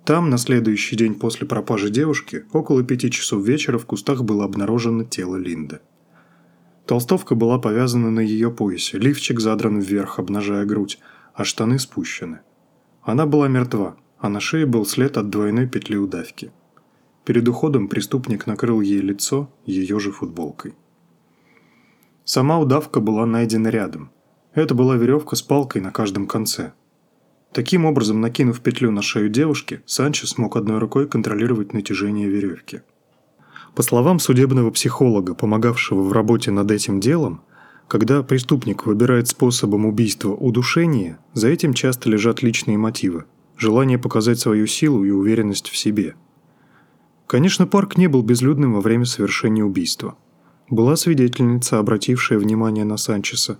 Там, 0.04 0.30
на 0.30 0.38
следующий 0.38 0.94
день 0.94 1.16
после 1.16 1.48
пропажи 1.48 1.90
девушки, 1.90 2.44
около 2.52 2.84
пяти 2.84 3.10
часов 3.10 3.44
вечера 3.44 3.78
в 3.78 3.86
кустах 3.86 4.22
было 4.22 4.44
обнаружено 4.44 5.02
тело 5.02 5.34
Линды. 5.34 5.80
Толстовка 6.86 7.34
была 7.34 7.58
повязана 7.58 8.10
на 8.10 8.20
ее 8.20 8.50
поясе, 8.50 8.98
лифчик 8.98 9.40
задран 9.40 9.80
вверх, 9.80 10.20
обнажая 10.20 10.64
грудь, 10.64 11.00
а 11.34 11.44
штаны 11.44 11.80
спущены. 11.80 12.40
Она 13.02 13.26
была 13.26 13.48
мертва, 13.48 13.96
а 14.18 14.28
на 14.28 14.40
шее 14.40 14.66
был 14.66 14.86
след 14.86 15.16
от 15.16 15.28
двойной 15.28 15.66
петли 15.66 15.96
удавки. 15.96 16.52
Перед 17.24 17.48
уходом 17.48 17.88
преступник 17.88 18.46
накрыл 18.46 18.80
ей 18.80 19.00
лицо 19.00 19.50
ее 19.64 19.98
же 19.98 20.12
футболкой. 20.12 20.74
Сама 22.24 22.60
удавка 22.60 23.00
была 23.00 23.26
найдена 23.26 23.68
рядом. 23.68 24.10
Это 24.54 24.74
была 24.74 24.96
веревка 24.96 25.34
с 25.34 25.42
палкой 25.42 25.82
на 25.82 25.90
каждом 25.90 26.28
конце. 26.28 26.72
Таким 27.52 27.84
образом, 27.84 28.20
накинув 28.20 28.60
петлю 28.60 28.92
на 28.92 29.02
шею 29.02 29.28
девушки, 29.28 29.82
Санчес 29.86 30.30
смог 30.30 30.56
одной 30.56 30.78
рукой 30.78 31.08
контролировать 31.08 31.72
натяжение 31.72 32.28
веревки. 32.28 32.82
По 33.76 33.82
словам 33.82 34.18
судебного 34.20 34.70
психолога, 34.70 35.34
помогавшего 35.34 36.00
в 36.00 36.10
работе 36.10 36.50
над 36.50 36.70
этим 36.70 36.98
делом, 36.98 37.42
когда 37.88 38.22
преступник 38.22 38.86
выбирает 38.86 39.28
способом 39.28 39.84
убийства 39.84 40.30
удушение, 40.30 41.18
за 41.34 41.48
этим 41.48 41.74
часто 41.74 42.08
лежат 42.08 42.42
личные 42.42 42.78
мотивы, 42.78 43.26
желание 43.58 43.98
показать 43.98 44.40
свою 44.40 44.66
силу 44.66 45.04
и 45.04 45.10
уверенность 45.10 45.68
в 45.68 45.76
себе. 45.76 46.14
Конечно, 47.26 47.66
парк 47.66 47.98
не 47.98 48.06
был 48.06 48.22
безлюдным 48.22 48.72
во 48.72 48.80
время 48.80 49.04
совершения 49.04 49.62
убийства. 49.62 50.16
Была 50.70 50.96
свидетельница, 50.96 51.78
обратившая 51.78 52.38
внимание 52.38 52.86
на 52.86 52.96
Санчеса, 52.96 53.58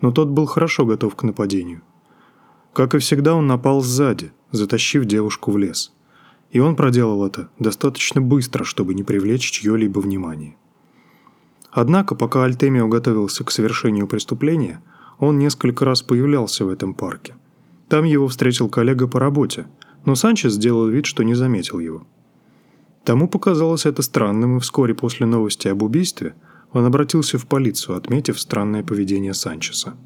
но 0.00 0.12
тот 0.12 0.28
был 0.28 0.46
хорошо 0.46 0.86
готов 0.86 1.16
к 1.16 1.24
нападению. 1.24 1.82
Как 2.72 2.94
и 2.94 2.98
всегда, 2.98 3.34
он 3.34 3.48
напал 3.48 3.80
сзади, 3.80 4.30
затащив 4.52 5.06
девушку 5.06 5.50
в 5.50 5.58
лес– 5.58 5.92
и 6.50 6.60
он 6.60 6.76
проделал 6.76 7.26
это 7.26 7.48
достаточно 7.58 8.20
быстро, 8.20 8.64
чтобы 8.64 8.94
не 8.94 9.02
привлечь 9.02 9.50
чье-либо 9.50 10.00
внимание. 10.00 10.56
Однако, 11.70 12.14
пока 12.14 12.44
Альтемио 12.44 12.88
готовился 12.88 13.44
к 13.44 13.50
совершению 13.50 14.06
преступления, 14.06 14.82
он 15.18 15.38
несколько 15.38 15.84
раз 15.84 16.02
появлялся 16.02 16.64
в 16.64 16.68
этом 16.68 16.94
парке. 16.94 17.34
Там 17.88 18.04
его 18.04 18.28
встретил 18.28 18.68
коллега 18.68 19.06
по 19.06 19.20
работе, 19.20 19.66
но 20.04 20.14
Санчес 20.14 20.54
сделал 20.54 20.88
вид, 20.88 21.06
что 21.06 21.22
не 21.22 21.34
заметил 21.34 21.78
его. 21.78 22.06
Тому 23.04 23.28
показалось 23.28 23.86
это 23.86 24.02
странным, 24.02 24.56
и 24.56 24.60
вскоре 24.60 24.94
после 24.94 25.26
новости 25.26 25.68
об 25.68 25.82
убийстве 25.82 26.34
он 26.72 26.84
обратился 26.84 27.38
в 27.38 27.46
полицию, 27.46 27.96
отметив 27.96 28.40
странное 28.40 28.82
поведение 28.82 29.34
Санчеса. 29.34 29.96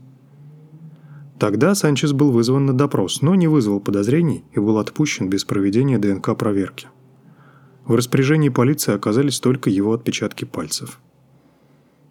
Тогда 1.40 1.74
Санчес 1.74 2.12
был 2.12 2.32
вызван 2.32 2.66
на 2.66 2.74
допрос, 2.74 3.22
но 3.22 3.34
не 3.34 3.48
вызвал 3.48 3.80
подозрений 3.80 4.44
и 4.52 4.60
был 4.60 4.76
отпущен 4.76 5.30
без 5.30 5.46
проведения 5.46 5.98
ДНК-проверки. 5.98 6.88
В 7.86 7.94
распоряжении 7.94 8.50
полиции 8.50 8.92
оказались 8.92 9.40
только 9.40 9.70
его 9.70 9.94
отпечатки 9.94 10.44
пальцев. 10.44 11.00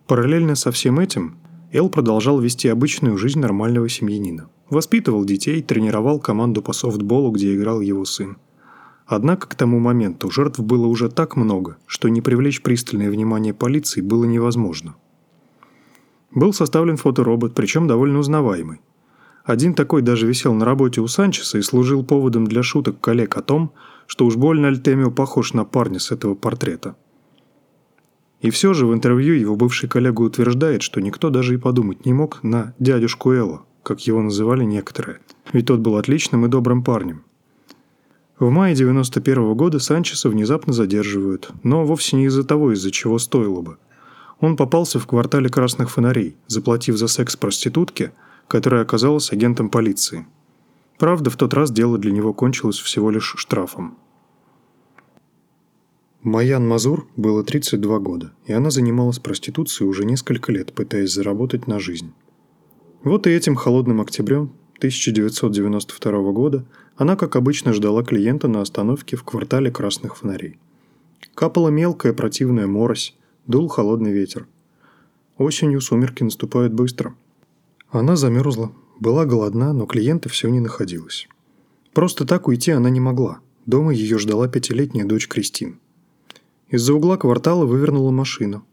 Параллельно 0.07 0.55
со 0.55 0.71
всем 0.71 0.99
этим 0.99 1.37
Эл 1.71 1.89
продолжал 1.89 2.39
вести 2.39 2.69
обычную 2.69 3.19
жизнь 3.19 3.39
нормального 3.39 3.87
семьянина. 3.87 4.49
Воспитывал 4.71 5.23
детей, 5.25 5.61
тренировал 5.61 6.19
команду 6.19 6.63
по 6.63 6.73
софтболу, 6.73 7.29
где 7.29 7.55
играл 7.55 7.81
его 7.81 8.05
сын. 8.05 8.37
Однако 9.05 9.47
к 9.47 9.53
тому 9.53 9.77
моменту 9.77 10.31
жертв 10.31 10.59
было 10.59 10.87
уже 10.87 11.07
так 11.07 11.35
много, 11.35 11.77
что 11.85 12.09
не 12.09 12.21
привлечь 12.21 12.63
пристальное 12.63 13.11
внимание 13.11 13.53
полиции 13.53 14.01
было 14.01 14.25
невозможно. 14.25 14.95
Был 16.33 16.51
составлен 16.51 16.97
фоторобот, 16.97 17.53
причем 17.53 17.87
довольно 17.87 18.17
узнаваемый. 18.17 18.81
Один 19.49 19.73
такой 19.73 20.03
даже 20.03 20.27
висел 20.27 20.53
на 20.53 20.63
работе 20.63 21.01
у 21.01 21.07
Санчеса 21.07 21.57
и 21.57 21.63
служил 21.63 22.05
поводом 22.05 22.45
для 22.45 22.61
шуток 22.61 23.01
коллег 23.01 23.35
о 23.35 23.41
том, 23.41 23.73
что 24.05 24.27
уж 24.27 24.35
больно 24.35 24.67
Альтемио 24.67 25.09
похож 25.09 25.53
на 25.53 25.65
парня 25.65 25.97
с 25.97 26.11
этого 26.11 26.35
портрета. 26.35 26.95
И 28.41 28.51
все 28.51 28.75
же 28.75 28.85
в 28.85 28.93
интервью 28.93 29.33
его 29.33 29.55
бывший 29.55 29.89
коллега 29.89 30.21
утверждает, 30.21 30.83
что 30.83 31.01
никто 31.01 31.31
даже 31.31 31.55
и 31.55 31.57
подумать 31.57 32.05
не 32.05 32.13
мог 32.13 32.43
на 32.43 32.75
дядюшку 32.77 33.31
Элла, 33.31 33.63
как 33.81 34.01
его 34.01 34.21
называли 34.21 34.65
некоторые, 34.65 35.17
ведь 35.51 35.65
тот 35.65 35.79
был 35.79 35.97
отличным 35.97 36.45
и 36.45 36.47
добрым 36.47 36.83
парнем. 36.83 37.23
В 38.37 38.51
мае 38.51 38.75
91 38.75 39.39
-го 39.39 39.55
года 39.55 39.79
Санчеса 39.79 40.29
внезапно 40.29 40.73
задерживают, 40.73 41.49
но 41.63 41.85
вовсе 41.85 42.17
не 42.17 42.25
из-за 42.25 42.43
того, 42.43 42.73
из-за 42.73 42.91
чего 42.91 43.17
стоило 43.17 43.61
бы. 43.61 43.77
Он 44.41 44.55
попался 44.55 44.99
в 44.99 45.07
квартале 45.07 45.49
красных 45.49 45.89
фонарей, 45.89 46.37
заплатив 46.45 46.97
за 46.97 47.07
секс 47.07 47.35
проститутке– 47.35 48.11
которая 48.49 48.81
оказалась 48.81 49.31
агентом 49.31 49.69
полиции. 49.69 50.25
Правда, 50.97 51.29
в 51.29 51.37
тот 51.37 51.53
раз 51.53 51.71
дело 51.71 51.97
для 51.97 52.11
него 52.11 52.33
кончилось 52.33 52.79
всего 52.79 53.11
лишь 53.11 53.35
штрафом. 53.37 53.97
Маян 56.23 56.67
Мазур 56.67 57.07
было 57.15 57.43
32 57.43 57.99
года, 57.99 58.33
и 58.45 58.51
она 58.51 58.71
занималась 58.71 59.19
проституцией 59.19 59.87
уже 59.87 60.03
несколько 60.03 60.51
лет, 60.51 60.73
пытаясь 60.73 61.13
заработать 61.13 61.67
на 61.67 61.79
жизнь. 61.79 62.11
Вот 63.03 63.27
и 63.27 63.29
этим 63.29 63.55
холодным 63.55 64.01
октябрем 64.01 64.51
1992 64.79 66.31
года 66.33 66.65
она, 66.97 67.15
как 67.15 67.37
обычно, 67.37 67.71
ждала 67.71 68.03
клиента 68.03 68.49
на 68.49 68.61
остановке 68.61 69.15
в 69.15 69.23
квартале 69.23 69.71
красных 69.71 70.17
фонарей. 70.17 70.57
Капала 71.35 71.69
мелкая 71.69 72.11
противная 72.11 72.67
морось, 72.67 73.15
дул 73.47 73.69
холодный 73.69 74.11
ветер. 74.11 74.47
Осенью 75.37 75.79
сумерки 75.79 76.23
наступают 76.23 76.73
быстро– 76.73 77.15
она 77.91 78.15
замерзла, 78.15 78.71
была 78.99 79.25
голодна, 79.25 79.73
но 79.73 79.85
клиента 79.87 80.29
все 80.29 80.49
не 80.49 80.59
находилось. 80.59 81.27
Просто 81.93 82.25
так 82.25 82.47
уйти 82.47 82.71
она 82.71 82.89
не 82.89 82.99
могла. 82.99 83.39
Дома 83.65 83.91
ее 83.91 84.19
ждала 84.19 84.47
пятилетняя 84.47 85.05
дочь 85.05 85.27
Кристин. 85.27 85.79
Из-за 86.67 86.93
угла 86.93 87.17
квартала 87.17 87.65
вывернула 87.65 88.11
машину. 88.11 88.63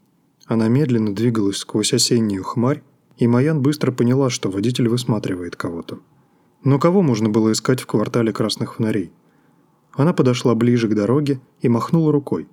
Она 0.45 0.67
медленно 0.67 1.15
двигалась 1.15 1.57
сквозь 1.57 1.93
осеннюю 1.93 2.43
хмарь, 2.43 2.83
и 3.17 3.25
Маян 3.25 3.61
быстро 3.61 3.91
поняла, 3.91 4.29
что 4.29 4.51
водитель 4.51 4.87
высматривает 4.87 5.55
кого-то. 5.55 5.99
Но 6.63 6.77
кого 6.77 7.01
можно 7.01 7.27
было 7.27 7.51
искать 7.51 7.81
в 7.81 7.87
квартале 7.87 8.31
красных 8.31 8.75
фонарей? 8.75 9.11
Она 9.93 10.13
подошла 10.13 10.53
ближе 10.53 10.87
к 10.87 10.95
дороге 10.95 11.41
и 11.61 11.69
махнула 11.69 12.11
рукой. 12.11 12.47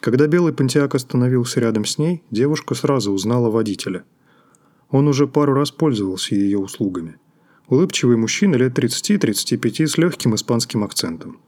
Когда 0.00 0.26
белый 0.26 0.52
пантеак 0.52 0.96
остановился 0.96 1.60
рядом 1.60 1.84
с 1.84 1.96
ней, 1.96 2.24
девушка 2.32 2.74
сразу 2.74 3.12
узнала 3.12 3.50
водителя– 3.50 4.02
он 4.90 5.08
уже 5.08 5.26
пару 5.26 5.54
раз 5.54 5.70
пользовался 5.70 6.34
ее 6.34 6.58
услугами. 6.58 7.16
Улыбчивый 7.68 8.16
мужчина 8.16 8.56
лет 8.56 8.78
30-35 8.78 9.86
с 9.86 9.98
легким 9.98 10.34
испанским 10.34 10.84
акцентом. 10.84 11.38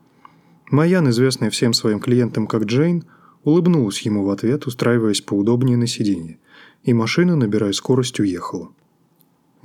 Майян, 0.71 1.09
известная 1.11 1.50
всем 1.50 1.73
своим 1.73 2.00
клиентам 2.00 2.47
как 2.47 2.64
Джейн, 2.64 3.04
улыбнулась 3.45 4.02
ему 4.02 4.25
в 4.25 4.30
ответ, 4.30 4.66
устраиваясь 4.66 5.21
поудобнее 5.21 5.76
на 5.76 5.87
сиденье, 5.87 6.38
и 6.83 6.92
машина, 6.92 7.37
набирая 7.37 7.73
скорость, 7.73 8.21
уехала. 8.21 8.71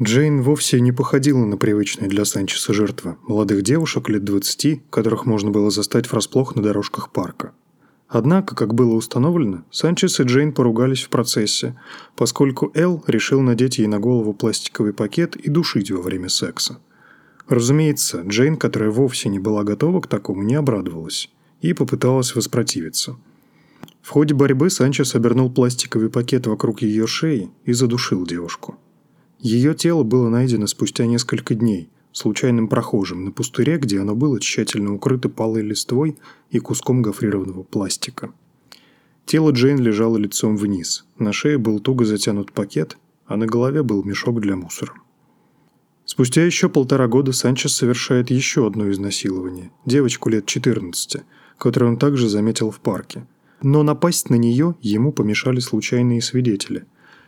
Джейн 0.02 0.42
вовсе 0.42 0.82
не 0.82 0.92
походила 0.92 1.46
на 1.46 1.58
привычные 1.58 2.10
для 2.10 2.26
Санчеса 2.26 2.74
жертвы– 2.74 3.18
молодых 3.28 3.62
девушек 3.62 4.10
лет 4.10 4.24
20, 4.24 4.90
которых 4.90 5.26
можно 5.26 5.52
было 5.52 5.70
застать 5.70 6.12
врасплох 6.12 6.56
на 6.56 6.64
дорожках 6.64 7.12
парка. 7.12 7.54
Однако, 8.08 8.56
как 8.56 8.74
было 8.74 8.94
установлено, 8.94 9.64
Санчес 9.72 10.20
и 10.20 10.24
Джейн 10.24 10.54
поругались 10.54 11.04
в 11.04 11.10
процессе, 11.10 11.80
поскольку 12.16 12.72
Эл 12.76 13.04
решил 13.08 13.42
надеть 13.42 13.80
ей 13.80 13.88
на 13.88 14.00
голову 14.00 14.34
пластиковый 14.34 14.94
пакет 14.94 15.36
и 15.36 15.50
душить 15.50 15.90
во 15.90 16.02
время 16.02 16.30
секса. 16.30 16.80
Разумеется, 17.48 18.22
Джейн, 18.22 18.58
которая 18.58 18.92
вовсе 18.92 19.30
не 19.30 19.40
была 19.40 19.64
готова 19.64 20.02
к 20.02 20.08
такому, 20.08 20.44
не 20.44 20.56
обрадовалась 20.56 21.30
и 21.62 21.74
попыталась 21.74 22.36
воспротивиться. 22.36 23.18
В 24.02 24.10
ходе 24.10 24.34
борьбы 24.34 24.70
Санчес 24.70 25.16
обернул 25.16 25.50
пластиковый 25.50 26.10
пакет 26.10 26.46
вокруг 26.46 26.82
ее 26.82 27.08
шеи 27.08 27.52
и 27.64 27.74
задушил 27.74 28.26
девушку. 28.26 28.78
Ее 29.40 29.74
тело 29.74 30.04
было 30.04 30.30
найдено 30.30 30.68
спустя 30.68 31.06
несколько 31.06 31.56
дней, 31.56 31.90
случайным 32.14 32.70
прохожим 32.70 33.26
на 33.26 33.32
пустыре, 33.32 33.78
где 33.78 34.00
оно 34.00 34.16
было 34.16 34.40
тщательно 34.40 34.94
укрыто 34.94 35.28
палой 35.28 35.64
листвой 35.64 36.18
и 36.50 36.60
куском 36.60 37.02
гофрированного 37.02 37.64
пластика. 37.64 38.32
Тело 39.26 39.52
Джейн 39.52 39.80
лежало 39.80 40.18
лицом 40.18 40.56
вниз, 40.56 41.06
на 41.18 41.34
шее 41.34 41.58
был 41.58 41.80
туго 41.80 42.06
затянут 42.06 42.52
пакет, 42.52 42.98
а 43.26 43.36
на 43.36 43.46
голове 43.46 43.84
был 43.84 44.04
мешок 44.04 44.40
для 44.40 44.56
мусора. 44.56 44.94
Спустя 46.06 46.44
еще 46.44 46.70
полтора 46.70 47.08
года 47.08 47.32
Санчес 47.32 47.74
совершает 47.74 48.30
еще 48.30 48.68
одно 48.68 48.92
изнасилование, 48.92 49.72
девочку 49.86 50.30
лет 50.30 50.46
14, 50.46 51.24
которую 51.58 51.94
он 51.94 51.98
также 51.98 52.28
заметил 52.28 52.72
в 52.72 52.80
парке. 52.80 53.26
Но 53.62 53.84
напасть 53.84 54.30
на 54.30 54.36
нее 54.36 54.76
ему 54.82 55.14
помешали 55.14 55.60
случайные 55.60 56.22
свидетели. 56.22 56.86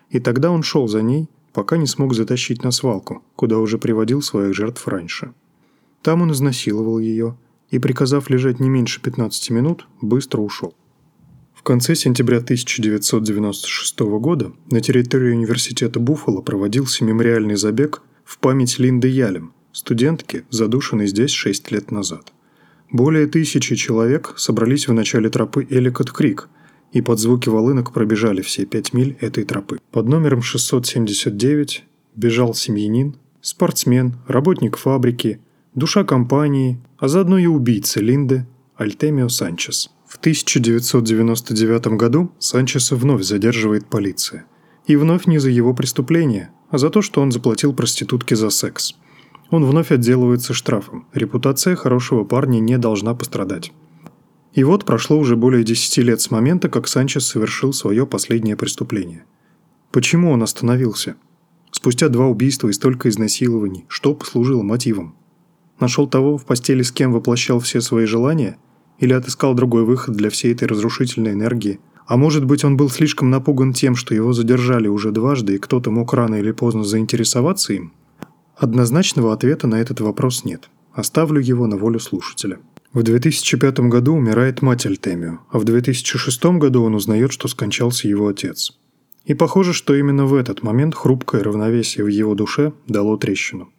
И 0.10 0.20
тогда 0.20 0.52
он 0.52 0.62
шел 0.62 0.90
за 0.90 1.02
ней, 1.02 1.30
пока 1.56 1.78
не 1.78 1.88
смог 1.88 2.14
затащить 2.14 2.64
на 2.64 2.72
свалку, 2.72 3.24
куда 3.38 3.58
уже 3.60 3.78
приводил 3.78 4.22
своих 4.22 4.54
жертв 4.54 4.86
раньше. 4.88 5.34
Там 6.02 6.22
он 6.22 6.34
изнасиловал 6.34 7.00
ее 7.00 7.38
и, 7.72 7.80
приказав 7.80 8.30
лежать 8.30 8.60
не 8.60 8.70
меньше 8.70 9.02
15 9.02 9.50
минут, 9.52 9.88
быстро 10.02 10.42
ушел. 10.42 10.76
В 11.54 11.64
конце 11.64 11.96
сентября 11.96 12.40
1996 12.40 14.00
года 14.20 14.52
на 14.70 14.82
территории 14.82 15.32
университета 15.32 16.00
Буффало 16.00 16.42
проводился 16.42 17.06
мемориальный 17.06 17.56
забег 17.56 18.02
в 18.26 18.38
память 18.40 18.78
Линды 18.78 19.08
Ялем, 19.08 19.54
студентки, 19.72 20.44
задушенной 20.50 21.08
здесь 21.08 21.32
6 21.32 21.72
лет 21.72 21.90
назад. 21.90 22.34
Более 22.92 23.28
тысячи 23.28 23.76
человек 23.76 24.34
собрались 24.36 24.90
в 24.90 24.94
начале 24.94 25.30
тропы 25.30 25.66
Эликот 25.70 26.12
Крик– 26.12 26.50
и 26.92 27.02
под 27.02 27.20
звуки 27.20 27.50
волынок 27.50 27.92
пробежали 27.92 28.42
все 28.42 28.66
пять 28.66 28.94
миль 28.94 29.18
этой 29.20 29.44
тропы. 29.44 29.80
Под 29.92 30.08
номером 30.08 30.42
679 30.42 31.84
бежал 32.16 32.54
семьянин, 32.54 33.16
спортсмен, 33.42 34.16
работник 34.28 34.78
фабрики, 34.78 35.40
душа 35.74 36.04
компании, 36.04 36.80
а 36.98 37.08
заодно 37.08 37.38
и 37.38 37.46
убийца 37.46 38.00
Линды 38.00 38.46
Альтемио 38.78 39.30
Санчес. 39.30 39.92
В 40.08 40.18
1999 40.18 41.88
году 41.98 42.32
Санчеса 42.40 42.96
вновь 42.96 43.24
задерживает 43.24 43.88
полиция. 43.88 44.46
И 44.86 44.96
вновь 44.96 45.26
не 45.26 45.40
за 45.40 45.50
его 45.50 45.74
преступление, 45.74 46.52
а 46.70 46.78
за 46.78 46.90
то, 46.90 47.02
что 47.02 47.22
он 47.22 47.32
заплатил 47.32 47.74
проститутке 47.74 48.36
за 48.36 48.50
секс. 48.50 48.96
Он 49.50 49.66
вновь 49.66 49.92
отделывается 49.92 50.54
штрафом. 50.54 51.08
Репутация 51.14 51.76
хорошего 51.76 52.24
парня 52.24 52.60
не 52.60 52.78
должна 52.78 53.14
пострадать. 53.14 53.72
И 54.56 54.64
вот 54.64 54.86
прошло 54.86 55.20
уже 55.20 55.36
более 55.36 55.66
10 55.66 55.98
лет 55.98 56.22
с 56.22 56.32
момента, 56.32 56.70
как 56.70 56.88
Санчес 56.88 57.28
совершил 57.28 57.74
свое 57.74 58.08
последнее 58.08 58.56
преступление. 58.56 59.26
Почему 59.92 60.32
он 60.32 60.42
остановился? 60.44 61.18
Спустя 61.72 62.08
два 62.08 62.28
убийства 62.28 62.70
и 62.70 62.74
столько 62.74 63.10
изнасилований, 63.10 63.86
что 63.90 64.16
послужило 64.16 64.64
мотивом? 64.64 65.14
Нашел 65.82 66.08
того, 66.08 66.38
в 66.38 66.46
постели 66.46 66.84
с 66.84 66.92
кем 66.94 67.12
воплощал 67.12 67.60
все 67.60 67.82
свои 67.82 68.06
желания? 68.06 68.58
Или 68.98 69.12
отыскал 69.12 69.56
другой 69.56 69.84
выход 69.84 70.16
для 70.16 70.30
всей 70.30 70.54
этой 70.54 70.70
разрушительной 70.70 71.34
энергии? 71.34 71.82
А 72.08 72.16
может 72.16 72.46
быть, 72.46 72.64
он 72.64 72.78
был 72.78 72.90
слишком 72.90 73.30
напуган 73.30 73.74
тем, 73.74 73.98
что 73.98 74.16
его 74.16 74.32
задержали 74.32 74.88
уже 74.88 75.12
дважды, 75.12 75.56
и 75.56 75.58
кто-то 75.58 75.92
мог 75.92 76.14
рано 76.14 76.36
или 76.36 76.52
поздно 76.54 76.86
заинтересоваться 76.86 77.74
им? 77.74 77.92
Однозначного 78.56 79.34
ответа 79.34 79.68
на 79.68 79.82
этот 79.82 80.00
вопрос 80.00 80.46
нет. 80.46 80.70
Оставлю 80.94 81.42
его 81.42 81.68
на 81.68 81.76
волю 81.76 82.00
слушателя. 82.00 82.60
В 82.96 83.04
2005 83.04 83.80
году 83.90 84.14
умирает 84.14 84.62
мать 84.62 84.86
Альтемио, 84.86 85.40
а 85.52 85.60
в 85.60 85.66
2006 85.66 86.46
году 86.46 86.82
он 86.82 86.96
узнает, 86.96 87.34
что 87.34 87.50
скончался 87.50 88.08
его 88.08 88.30
отец. 88.30 88.72
И 89.26 89.34
похоже, 89.34 89.74
что 89.74 89.94
именно 89.94 90.26
в 90.26 90.34
этот 90.34 90.64
момент 90.64 90.96
хрупкое 90.96 91.44
равновесие 91.44 92.06
в 92.06 92.08
его 92.08 92.36
душе 92.36 92.72
дало 92.88 93.18
трещину. 93.18 93.70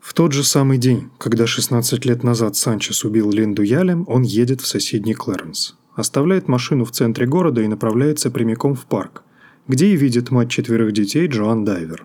В 0.00 0.12
тот 0.12 0.32
же 0.32 0.44
самый 0.44 0.76
день, 0.76 1.08
когда 1.16 1.46
16 1.46 2.04
лет 2.04 2.22
назад 2.22 2.56
Санчес 2.56 3.06
убил 3.06 3.30
Линду 3.30 3.62
Ялем, 3.62 4.04
он 4.06 4.20
едет 4.20 4.60
в 4.60 4.66
соседний 4.66 5.14
Клэренс. 5.14 5.74
Оставляет 5.96 6.48
машину 6.48 6.84
в 6.84 6.90
центре 6.90 7.26
города 7.26 7.62
и 7.62 7.68
направляется 7.68 8.30
прямиком 8.30 8.74
в 8.74 8.84
парк, 8.84 9.22
где 9.66 9.86
и 9.86 9.96
видит 9.96 10.30
мать 10.30 10.50
четверых 10.50 10.92
детей 10.92 11.26
Джоан 11.26 11.64
Дайвер. 11.64 12.04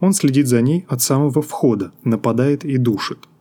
Он 0.00 0.12
следит 0.12 0.48
за 0.48 0.60
ней 0.62 0.84
от 0.88 1.00
самого 1.00 1.42
входа, 1.42 1.92
нападает 2.02 2.64
и 2.64 2.76
душит– 2.76 3.20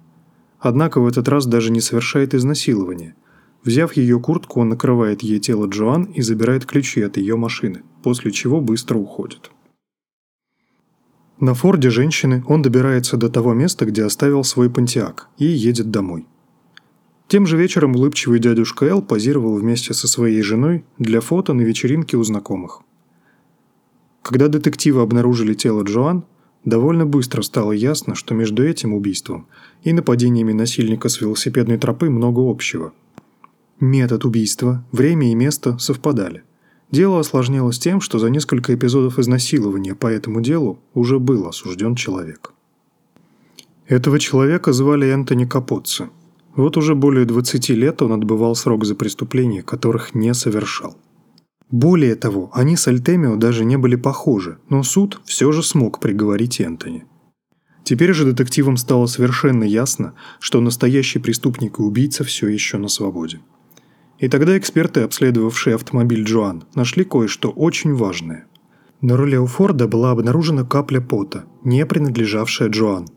Однако 0.65 0.99
в 0.99 1.05
этот 1.05 1.27
раз 1.27 1.45
даже 1.45 1.69
не 1.69 1.79
совершает 1.79 2.33
изнасилование. 2.33 3.13
Взяв 3.63 3.93
ее 3.93 4.19
куртку, 4.19 4.61
он 4.61 4.69
накрывает 4.69 5.21
ей 5.21 5.37
тело 5.39 5.67
Джоан 5.67 6.05
и 6.05 6.23
забирает 6.23 6.65
ключи 6.65 7.03
от 7.03 7.17
ее 7.17 7.35
машины, 7.35 7.83
после 8.01 8.31
чего 8.31 8.61
быстро 8.61 8.97
уходит. 8.97 9.51
На 11.39 11.53
Форде 11.53 11.91
женщины 11.91 12.43
он 12.47 12.63
добирается 12.63 13.15
до 13.15 13.29
того 13.29 13.53
места, 13.53 13.85
где 13.85 14.05
оставил 14.05 14.43
свой 14.43 14.71
пантеак, 14.71 15.29
и 15.37 15.45
едет 15.45 15.91
домой. 15.91 16.25
Тем 17.27 17.45
же 17.45 17.57
вечером 17.57 17.95
улыбчивый 17.95 18.39
дядюшка 18.39 18.87
Эл 18.87 19.03
позировал 19.03 19.57
вместе 19.57 19.93
со 19.93 20.07
своей 20.07 20.41
женой 20.41 20.83
для 20.97 21.21
фото 21.21 21.53
на 21.53 21.61
вечеринке 21.61 22.17
у 22.17 22.23
знакомых. 22.23 22.81
Когда 24.23 24.47
детективы 24.47 25.01
обнаружили 25.01 25.53
тело 25.53 25.83
Джоан, 25.83 26.25
довольно 26.63 27.05
быстро 27.05 27.43
стало 27.43 27.71
ясно, 27.71 28.15
что 28.15 28.33
между 28.33 28.65
этим 28.65 28.95
убийством 28.95 29.47
и 29.85 29.93
нападениями 29.93 30.51
насильника 30.51 31.07
с 31.07 31.21
велосипедной 31.21 31.77
тропы 31.77 32.09
много 32.09 32.41
общего. 32.41 32.91
Метод 33.79 34.25
убийства, 34.25 34.83
время 34.91 35.31
и 35.31 35.35
место 35.35 35.77
совпадали– 35.77 36.43
Дело 36.91 37.19
осложнялось 37.19 37.79
тем, 37.79 37.99
что 37.99 38.19
за 38.19 38.29
несколько 38.29 38.73
эпизодов 38.73 39.19
изнасилования 39.19 39.95
по 39.95 40.07
этому 40.07 40.41
делу 40.41 40.79
уже 40.93 41.19
был 41.19 41.47
осужден 41.47 41.95
человек. 41.95 42.53
Этого 43.87 44.19
человека 44.19 44.71
звали 44.71 45.07
Энтони 45.07 45.45
Капоцци. 45.45 46.09
Вот 46.55 46.77
уже 46.77 46.95
более 46.95 47.25
20 47.25 47.69
лет 47.69 48.01
он 48.01 48.13
отбывал 48.13 48.55
срок 48.55 48.85
за 48.85 48.95
преступления, 48.95 49.61
которых 49.61 50.15
не 50.15 50.33
совершал. 50.33 50.95
Более 51.69 52.15
того, 52.15 52.49
они 52.53 52.77
с 52.77 52.87
Альтемио 52.87 53.35
даже 53.35 53.65
не 53.65 53.77
были 53.77 53.95
похожи, 53.95 54.59
но 54.69 54.83
суд 54.83 55.19
все 55.25 55.51
же 55.51 55.63
смог 55.63 55.99
приговорить 55.99 56.61
Энтони. 56.61 57.05
Теперь 57.85 58.13
же 58.13 58.25
детективам 58.25 58.77
стало 58.77 59.05
совершенно 59.05 59.63
ясно, 59.63 60.15
что 60.39 60.59
настоящий 60.59 61.19
преступник 61.19 61.77
и 61.77 61.83
убийца 61.83 62.23
все 62.23 62.47
еще 62.47 62.79
на 62.79 62.87
свободе. 62.87 63.41
И 64.17 64.27
тогда 64.27 64.57
эксперты, 64.57 65.01
обследовавшие 65.01 65.75
автомобиль 65.75 66.23
Джоан, 66.23 66.63
нашли 66.73 67.03
кое-что 67.03 67.51
очень 67.51 67.93
важное. 67.93 68.47
На 69.01 69.15
руле 69.15 69.39
у 69.39 69.45
Форда 69.45 69.87
была 69.87 70.11
обнаружена 70.11 70.63
капля 70.63 70.99
пота, 70.99 71.45
не 71.63 71.85
принадлежавшая 71.85 72.69
Джоан. 72.69 73.07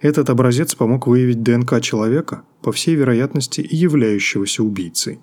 Этот 0.00 0.30
образец 0.30 0.74
помог 0.74 1.06
выявить 1.06 1.42
ДНК 1.42 1.82
человека, 1.82 2.44
по 2.62 2.72
всей 2.72 2.94
вероятности 2.94 3.60
и 3.60 3.76
являющегося 3.76 4.62
убийцей. 4.62 5.20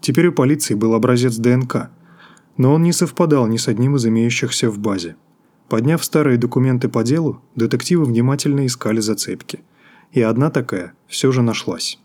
Теперь 0.00 0.28
у 0.28 0.32
полиции 0.32 0.72
был 0.72 0.94
образец 0.94 1.36
ДНК, 1.36 1.90
но 2.56 2.72
он 2.72 2.82
не 2.82 2.92
совпадал 2.92 3.46
ни 3.46 3.58
с 3.58 3.68
одним 3.68 3.96
из 3.96 4.06
имеющихся 4.06 4.70
в 4.70 4.78
базе. 4.78 5.16
Подняв 5.68 6.04
старые 6.04 6.38
документы 6.38 6.88
по 6.88 7.02
делу, 7.02 7.42
детективы 7.56 8.04
внимательно 8.04 8.66
искали 8.66 9.00
зацепки. 9.00 9.60
И 10.12 10.20
одна 10.20 10.50
такая 10.50 10.92
все 11.08 11.32
же 11.32 11.42
нашлась. 11.42 11.98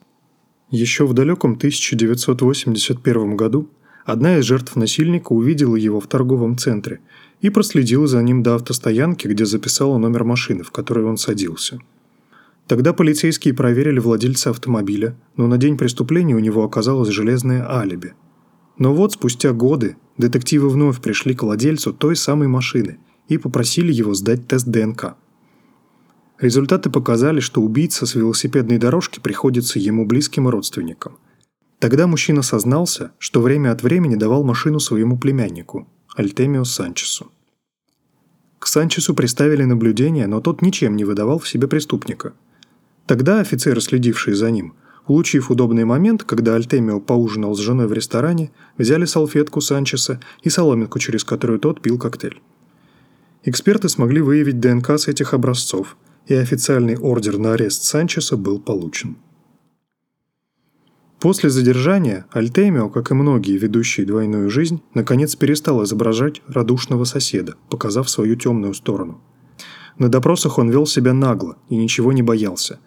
Еще 0.70 1.06
в 1.06 1.13
далеком 1.13 1.54
1981 1.54 3.36
году 3.36 3.70
одна 4.06 4.38
из 4.38 4.46
жертв 4.46 4.76
насильника 4.76 5.34
увидела 5.34 5.76
его 5.76 6.00
в 6.00 6.08
торговом 6.08 6.58
центре 6.58 7.00
и 7.41 7.50
проследила 7.50 8.08
за 8.08 8.22
ним 8.24 8.43
до 8.43 8.56
автостоянки, 8.56 9.28
где 9.28 9.46
записала 9.46 9.98
номер 9.98 10.24
машины, 10.24 10.63
в 10.63 10.72
которой 10.72 11.06
он 11.06 11.17
садился. 11.17 11.80
Тогда 12.67 12.91
полицейские 12.91 13.54
проверили 13.54 14.00
владельца 14.00 14.50
автомобиля, 14.50 15.15
но 15.38 15.48
на 15.48 15.58
день 15.58 15.78
преступления 15.78 16.36
у 16.36 16.39
него 16.39 16.63
оказалось 16.63 17.10
железное 17.10 17.65
алиби. 17.70 18.13
Но 18.78 18.93
вот 18.93 19.13
спустя 19.13 19.54
годы 19.54 19.96
детективы 20.17 20.70
вновь 20.70 21.00
пришли 21.02 21.34
к 21.34 21.43
владельцу 21.43 21.93
той 21.93 22.15
самой 22.15 22.50
машины 22.50 23.00
и 23.27 23.37
попросили 23.37 23.91
его 23.91 24.13
сдать 24.13 24.47
тест 24.47 24.67
ДНК. 24.67 25.15
Результаты 26.39 26.89
показали, 26.89 27.39
что 27.39 27.61
убийца 27.61 28.05
с 28.05 28.15
велосипедной 28.15 28.77
дорожки 28.77 29.19
приходится 29.19 29.79
ему 29.79 30.05
близким 30.05 30.47
родственникам. 30.47 31.17
Тогда 31.79 32.07
мужчина 32.07 32.41
сознался, 32.41 33.11
что 33.17 33.41
время 33.41 33.71
от 33.71 33.83
времени 33.83 34.15
давал 34.15 34.43
машину 34.43 34.79
своему 34.79 35.17
племяннику, 35.17 35.87
Альтемио 36.15 36.63
Санчесу. 36.63 37.31
К 38.59 38.67
Санчесу 38.67 39.13
приставили 39.13 39.63
наблюдение, 39.63 40.27
но 40.27 40.41
тот 40.41 40.61
ничем 40.61 40.95
не 40.95 41.05
выдавал 41.05 41.39
в 41.39 41.47
себе 41.47 41.67
преступника. 41.67 42.33
Тогда 43.05 43.39
офицеры, 43.39 43.79
следившие 43.81 44.35
за 44.35 44.49
ним, 44.51 44.73
улучив 45.07 45.51
удобный 45.51 45.85
момент, 45.85 46.23
когда 46.23 46.55
Альтемио 46.55 46.99
поужинал 46.99 47.55
с 47.55 47.59
женой 47.59 47.87
в 47.87 47.93
ресторане, 47.93 48.51
взяли 48.77 49.05
салфетку 49.05 49.61
Санчеса 49.61 50.19
и 50.41 50.49
соломинку, 50.49 50.99
через 50.99 51.23
которую 51.23 51.59
тот 51.59 51.81
пил 51.81 51.97
коктейль. 51.97 52.41
Эксперты 53.47 53.89
смогли 53.89 54.21
выявить 54.21 54.60
ДНК 54.60 54.91
с 54.91 55.07
этих 55.07 55.33
образцов– 55.33 55.97
и 56.27 56.36
официальный 56.36 56.97
ордер 56.97 57.38
на 57.38 57.53
арест 57.53 57.83
Санчеса 57.83 58.38
был 58.38 58.60
получен. 58.60 59.17
После 61.19 61.49
задержания 61.49 62.27
Альтемио, 62.31 62.89
как 62.89 63.10
и 63.10 63.15
многие 63.15 63.57
ведущие 63.57 64.05
двойную 64.05 64.49
жизнь, 64.51 64.83
наконец 64.93 65.36
перестал 65.36 65.83
изображать 65.83 66.41
радушного 66.47 67.05
соседа, 67.05 67.55
показав 67.69 68.10
свою 68.10 68.36
темную 68.36 68.75
сторону. 68.75 69.19
На 69.97 70.10
допросах 70.10 70.60
он 70.60 70.69
вел 70.69 70.86
себя 70.86 71.13
нагло 71.13 71.57
и 71.69 71.75
ничего 71.75 72.13
не 72.13 72.21
боялся. 72.21 72.79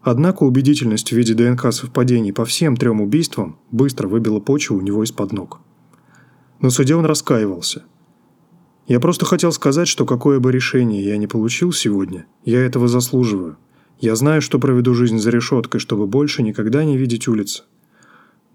Однако 0.00 0.44
убедительность 0.44 1.10
в 1.10 1.16
виде 1.16 1.34
ДНК 1.34 1.70
совпадений 1.72 2.32
по 2.32 2.46
всем 2.46 2.76
трем 2.76 3.02
убийствам 3.02 3.58
быстро 3.70 4.08
выбила 4.08 4.40
почву 4.40 4.78
у 4.78 4.80
него 4.80 5.04
из-под 5.04 5.32
ног. 5.32 5.60
На 6.60 6.70
суде 6.70 6.94
он 6.94 7.04
раскаивался– 7.04 7.84
я 8.86 9.00
просто 9.00 9.26
хотел 9.26 9.50
сказать, 9.52 9.88
что 9.88 10.06
какое 10.06 10.38
бы 10.38 10.52
решение 10.52 11.04
я 11.04 11.16
не 11.16 11.26
получил 11.26 11.72
сегодня, 11.72 12.26
я 12.44 12.60
этого 12.60 12.86
заслуживаю. 12.86 13.56
Я 13.98 14.14
знаю, 14.14 14.40
что 14.42 14.58
проведу 14.58 14.94
жизнь 14.94 15.18
за 15.18 15.30
решеткой, 15.30 15.80
чтобы 15.80 16.06
больше 16.06 16.42
никогда 16.42 16.84
не 16.84 16.96
видеть 16.96 17.26
улицы. 17.26 17.64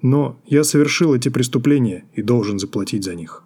Но 0.02 0.40
я 0.46 0.64
совершил 0.64 1.14
эти 1.14 1.30
преступления 1.30 2.06
и 2.14 2.22
должен 2.22 2.60
заплатить 2.60 3.04
за 3.04 3.16
них. 3.16 3.44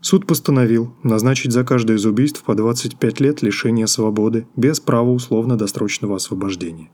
Суд 0.00 0.26
постановил 0.26 0.96
назначить 1.04 1.52
за 1.52 1.62
каждое 1.62 1.96
из 1.96 2.04
убийств 2.04 2.42
по 2.42 2.56
25 2.56 3.20
лет 3.20 3.42
лишения 3.42 3.86
свободы 3.86 4.48
без 4.56 4.80
права 4.80 5.10
условно-досрочного 5.10 6.16
освобождения. 6.16 6.90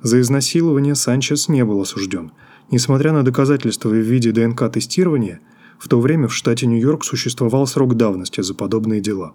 За 0.00 0.20
изнасилование 0.20 0.94
Санчес 0.94 1.48
не 1.48 1.64
был 1.64 1.82
осужден. 1.82 2.32
Несмотря 2.70 3.12
на 3.12 3.22
доказательства 3.22 3.90
в 3.90 3.94
виде 3.94 4.32
ДНК-тестирования– 4.32 5.40
в 5.82 5.88
то 5.88 5.98
время 5.98 6.28
в 6.28 6.34
штате 6.34 6.68
Нью-Йорк 6.68 7.02
существовал 7.02 7.66
срок 7.66 7.96
давности 7.96 8.40
за 8.40 8.54
подобные 8.54 9.00
дела. 9.00 9.34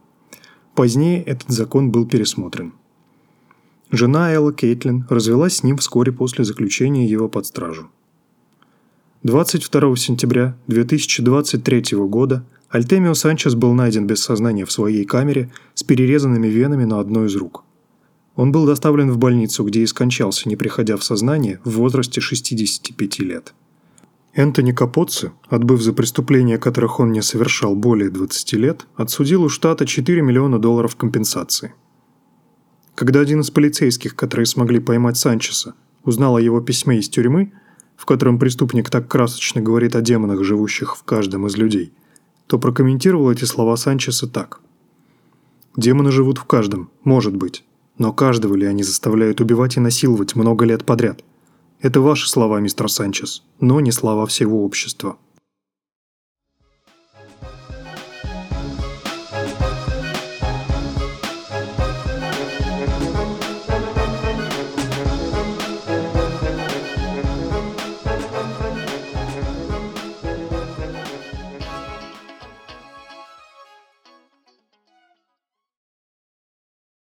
Позднее 0.76 1.22
этот 1.24 1.50
закон 1.50 1.92
был 1.92 2.08
пересмотрен. 2.08 2.72
Жена 3.92 4.32
Элла 4.32 4.54
Кейтлин 4.54 5.06
развелась 5.10 5.58
с 5.58 5.64
ним 5.64 5.76
вскоре 5.76 6.14
после 6.14 6.46
заключения 6.46 7.06
его 7.06 7.28
под 7.28 7.48
стражу. 7.48 7.90
22 9.24 9.98
сентября 9.98 10.56
2023 10.68 11.98
года 12.08 12.46
Альтемио 12.70 13.14
Санчес 13.14 13.54
был 13.54 13.74
найден 13.74 14.08
без 14.08 14.22
сознания 14.22 14.64
в 14.64 14.72
своей 14.72 15.04
камере 15.04 15.52
с 15.74 15.84
перерезанными 15.84 16.48
венами 16.48 16.86
на 16.86 17.02
одной 17.02 17.28
из 17.28 17.36
рук. 17.36 17.66
Он 18.38 18.54
был 18.54 18.66
доставлен 18.66 19.12
в 19.12 19.18
больницу, 19.18 19.66
где 19.66 19.82
и 19.82 19.86
скончался, 19.86 20.48
не 20.48 20.56
приходя 20.56 20.96
в 20.96 21.04
сознание, 21.04 21.60
в 21.66 21.72
возрасте 21.72 22.22
65 22.22 23.20
лет. 23.20 23.54
Энтони 24.38 24.72
Капоцци, 24.72 25.32
отбыв 25.50 25.82
за 25.82 25.94
преступления, 25.94 26.60
которых 26.60 27.00
он 27.00 27.12
не 27.12 27.24
совершал 27.24 27.76
более 27.76 28.12
20 28.12 28.54
лет, 28.54 28.86
отсудил 28.96 29.42
у 29.42 29.50
штата 29.50 29.88
4 29.88 30.22
миллиона 30.22 30.60
долларов 30.60 30.96
компенсации. 30.96 31.74
Когда 32.94 33.20
один 33.20 33.40
из 33.40 33.50
полицейских, 33.50 34.16
которые 34.16 34.46
смогли 34.46 34.80
поймать 34.80 35.18
Санчеса, 35.18 35.74
узнал 36.04 36.36
о 36.36 36.42
его 36.42 36.62
письме 36.62 37.00
из 37.00 37.10
тюрьмы, 37.10 37.52
в 37.96 38.06
котором 38.06 38.38
преступник 38.38 38.92
так 38.92 39.08
красочно 39.08 39.60
говорит 39.60 39.96
о 39.96 40.02
демонах, 40.02 40.44
живущих 40.44 40.98
в 40.98 41.04
каждом 41.04 41.48
из 41.48 41.58
людей, 41.58 41.92
то 42.46 42.60
прокомментировал 42.60 43.32
эти 43.32 43.46
слова 43.46 43.76
Санчеса 43.76 44.28
так. 44.28 44.62
«Демоны 45.76 46.12
живут 46.12 46.38
в 46.38 46.44
каждом, 46.44 46.92
может 47.04 47.36
быть, 47.36 47.66
но 47.98 48.14
каждого 48.14 48.54
ли 48.54 48.68
они 48.68 48.84
заставляют 48.84 49.42
убивать 49.42 49.78
и 49.78 49.80
насиловать 49.80 50.36
много 50.36 50.64
лет 50.64 50.86
подряд?» 50.86 51.24
Это 51.80 52.02
ваши 52.02 52.28
слова, 52.28 52.60
мистер 52.60 52.90
Санчес, 52.90 53.44
но 53.60 53.80
не 53.80 53.92
слова 53.92 54.26
всего 54.26 54.66
общества. 54.66 55.18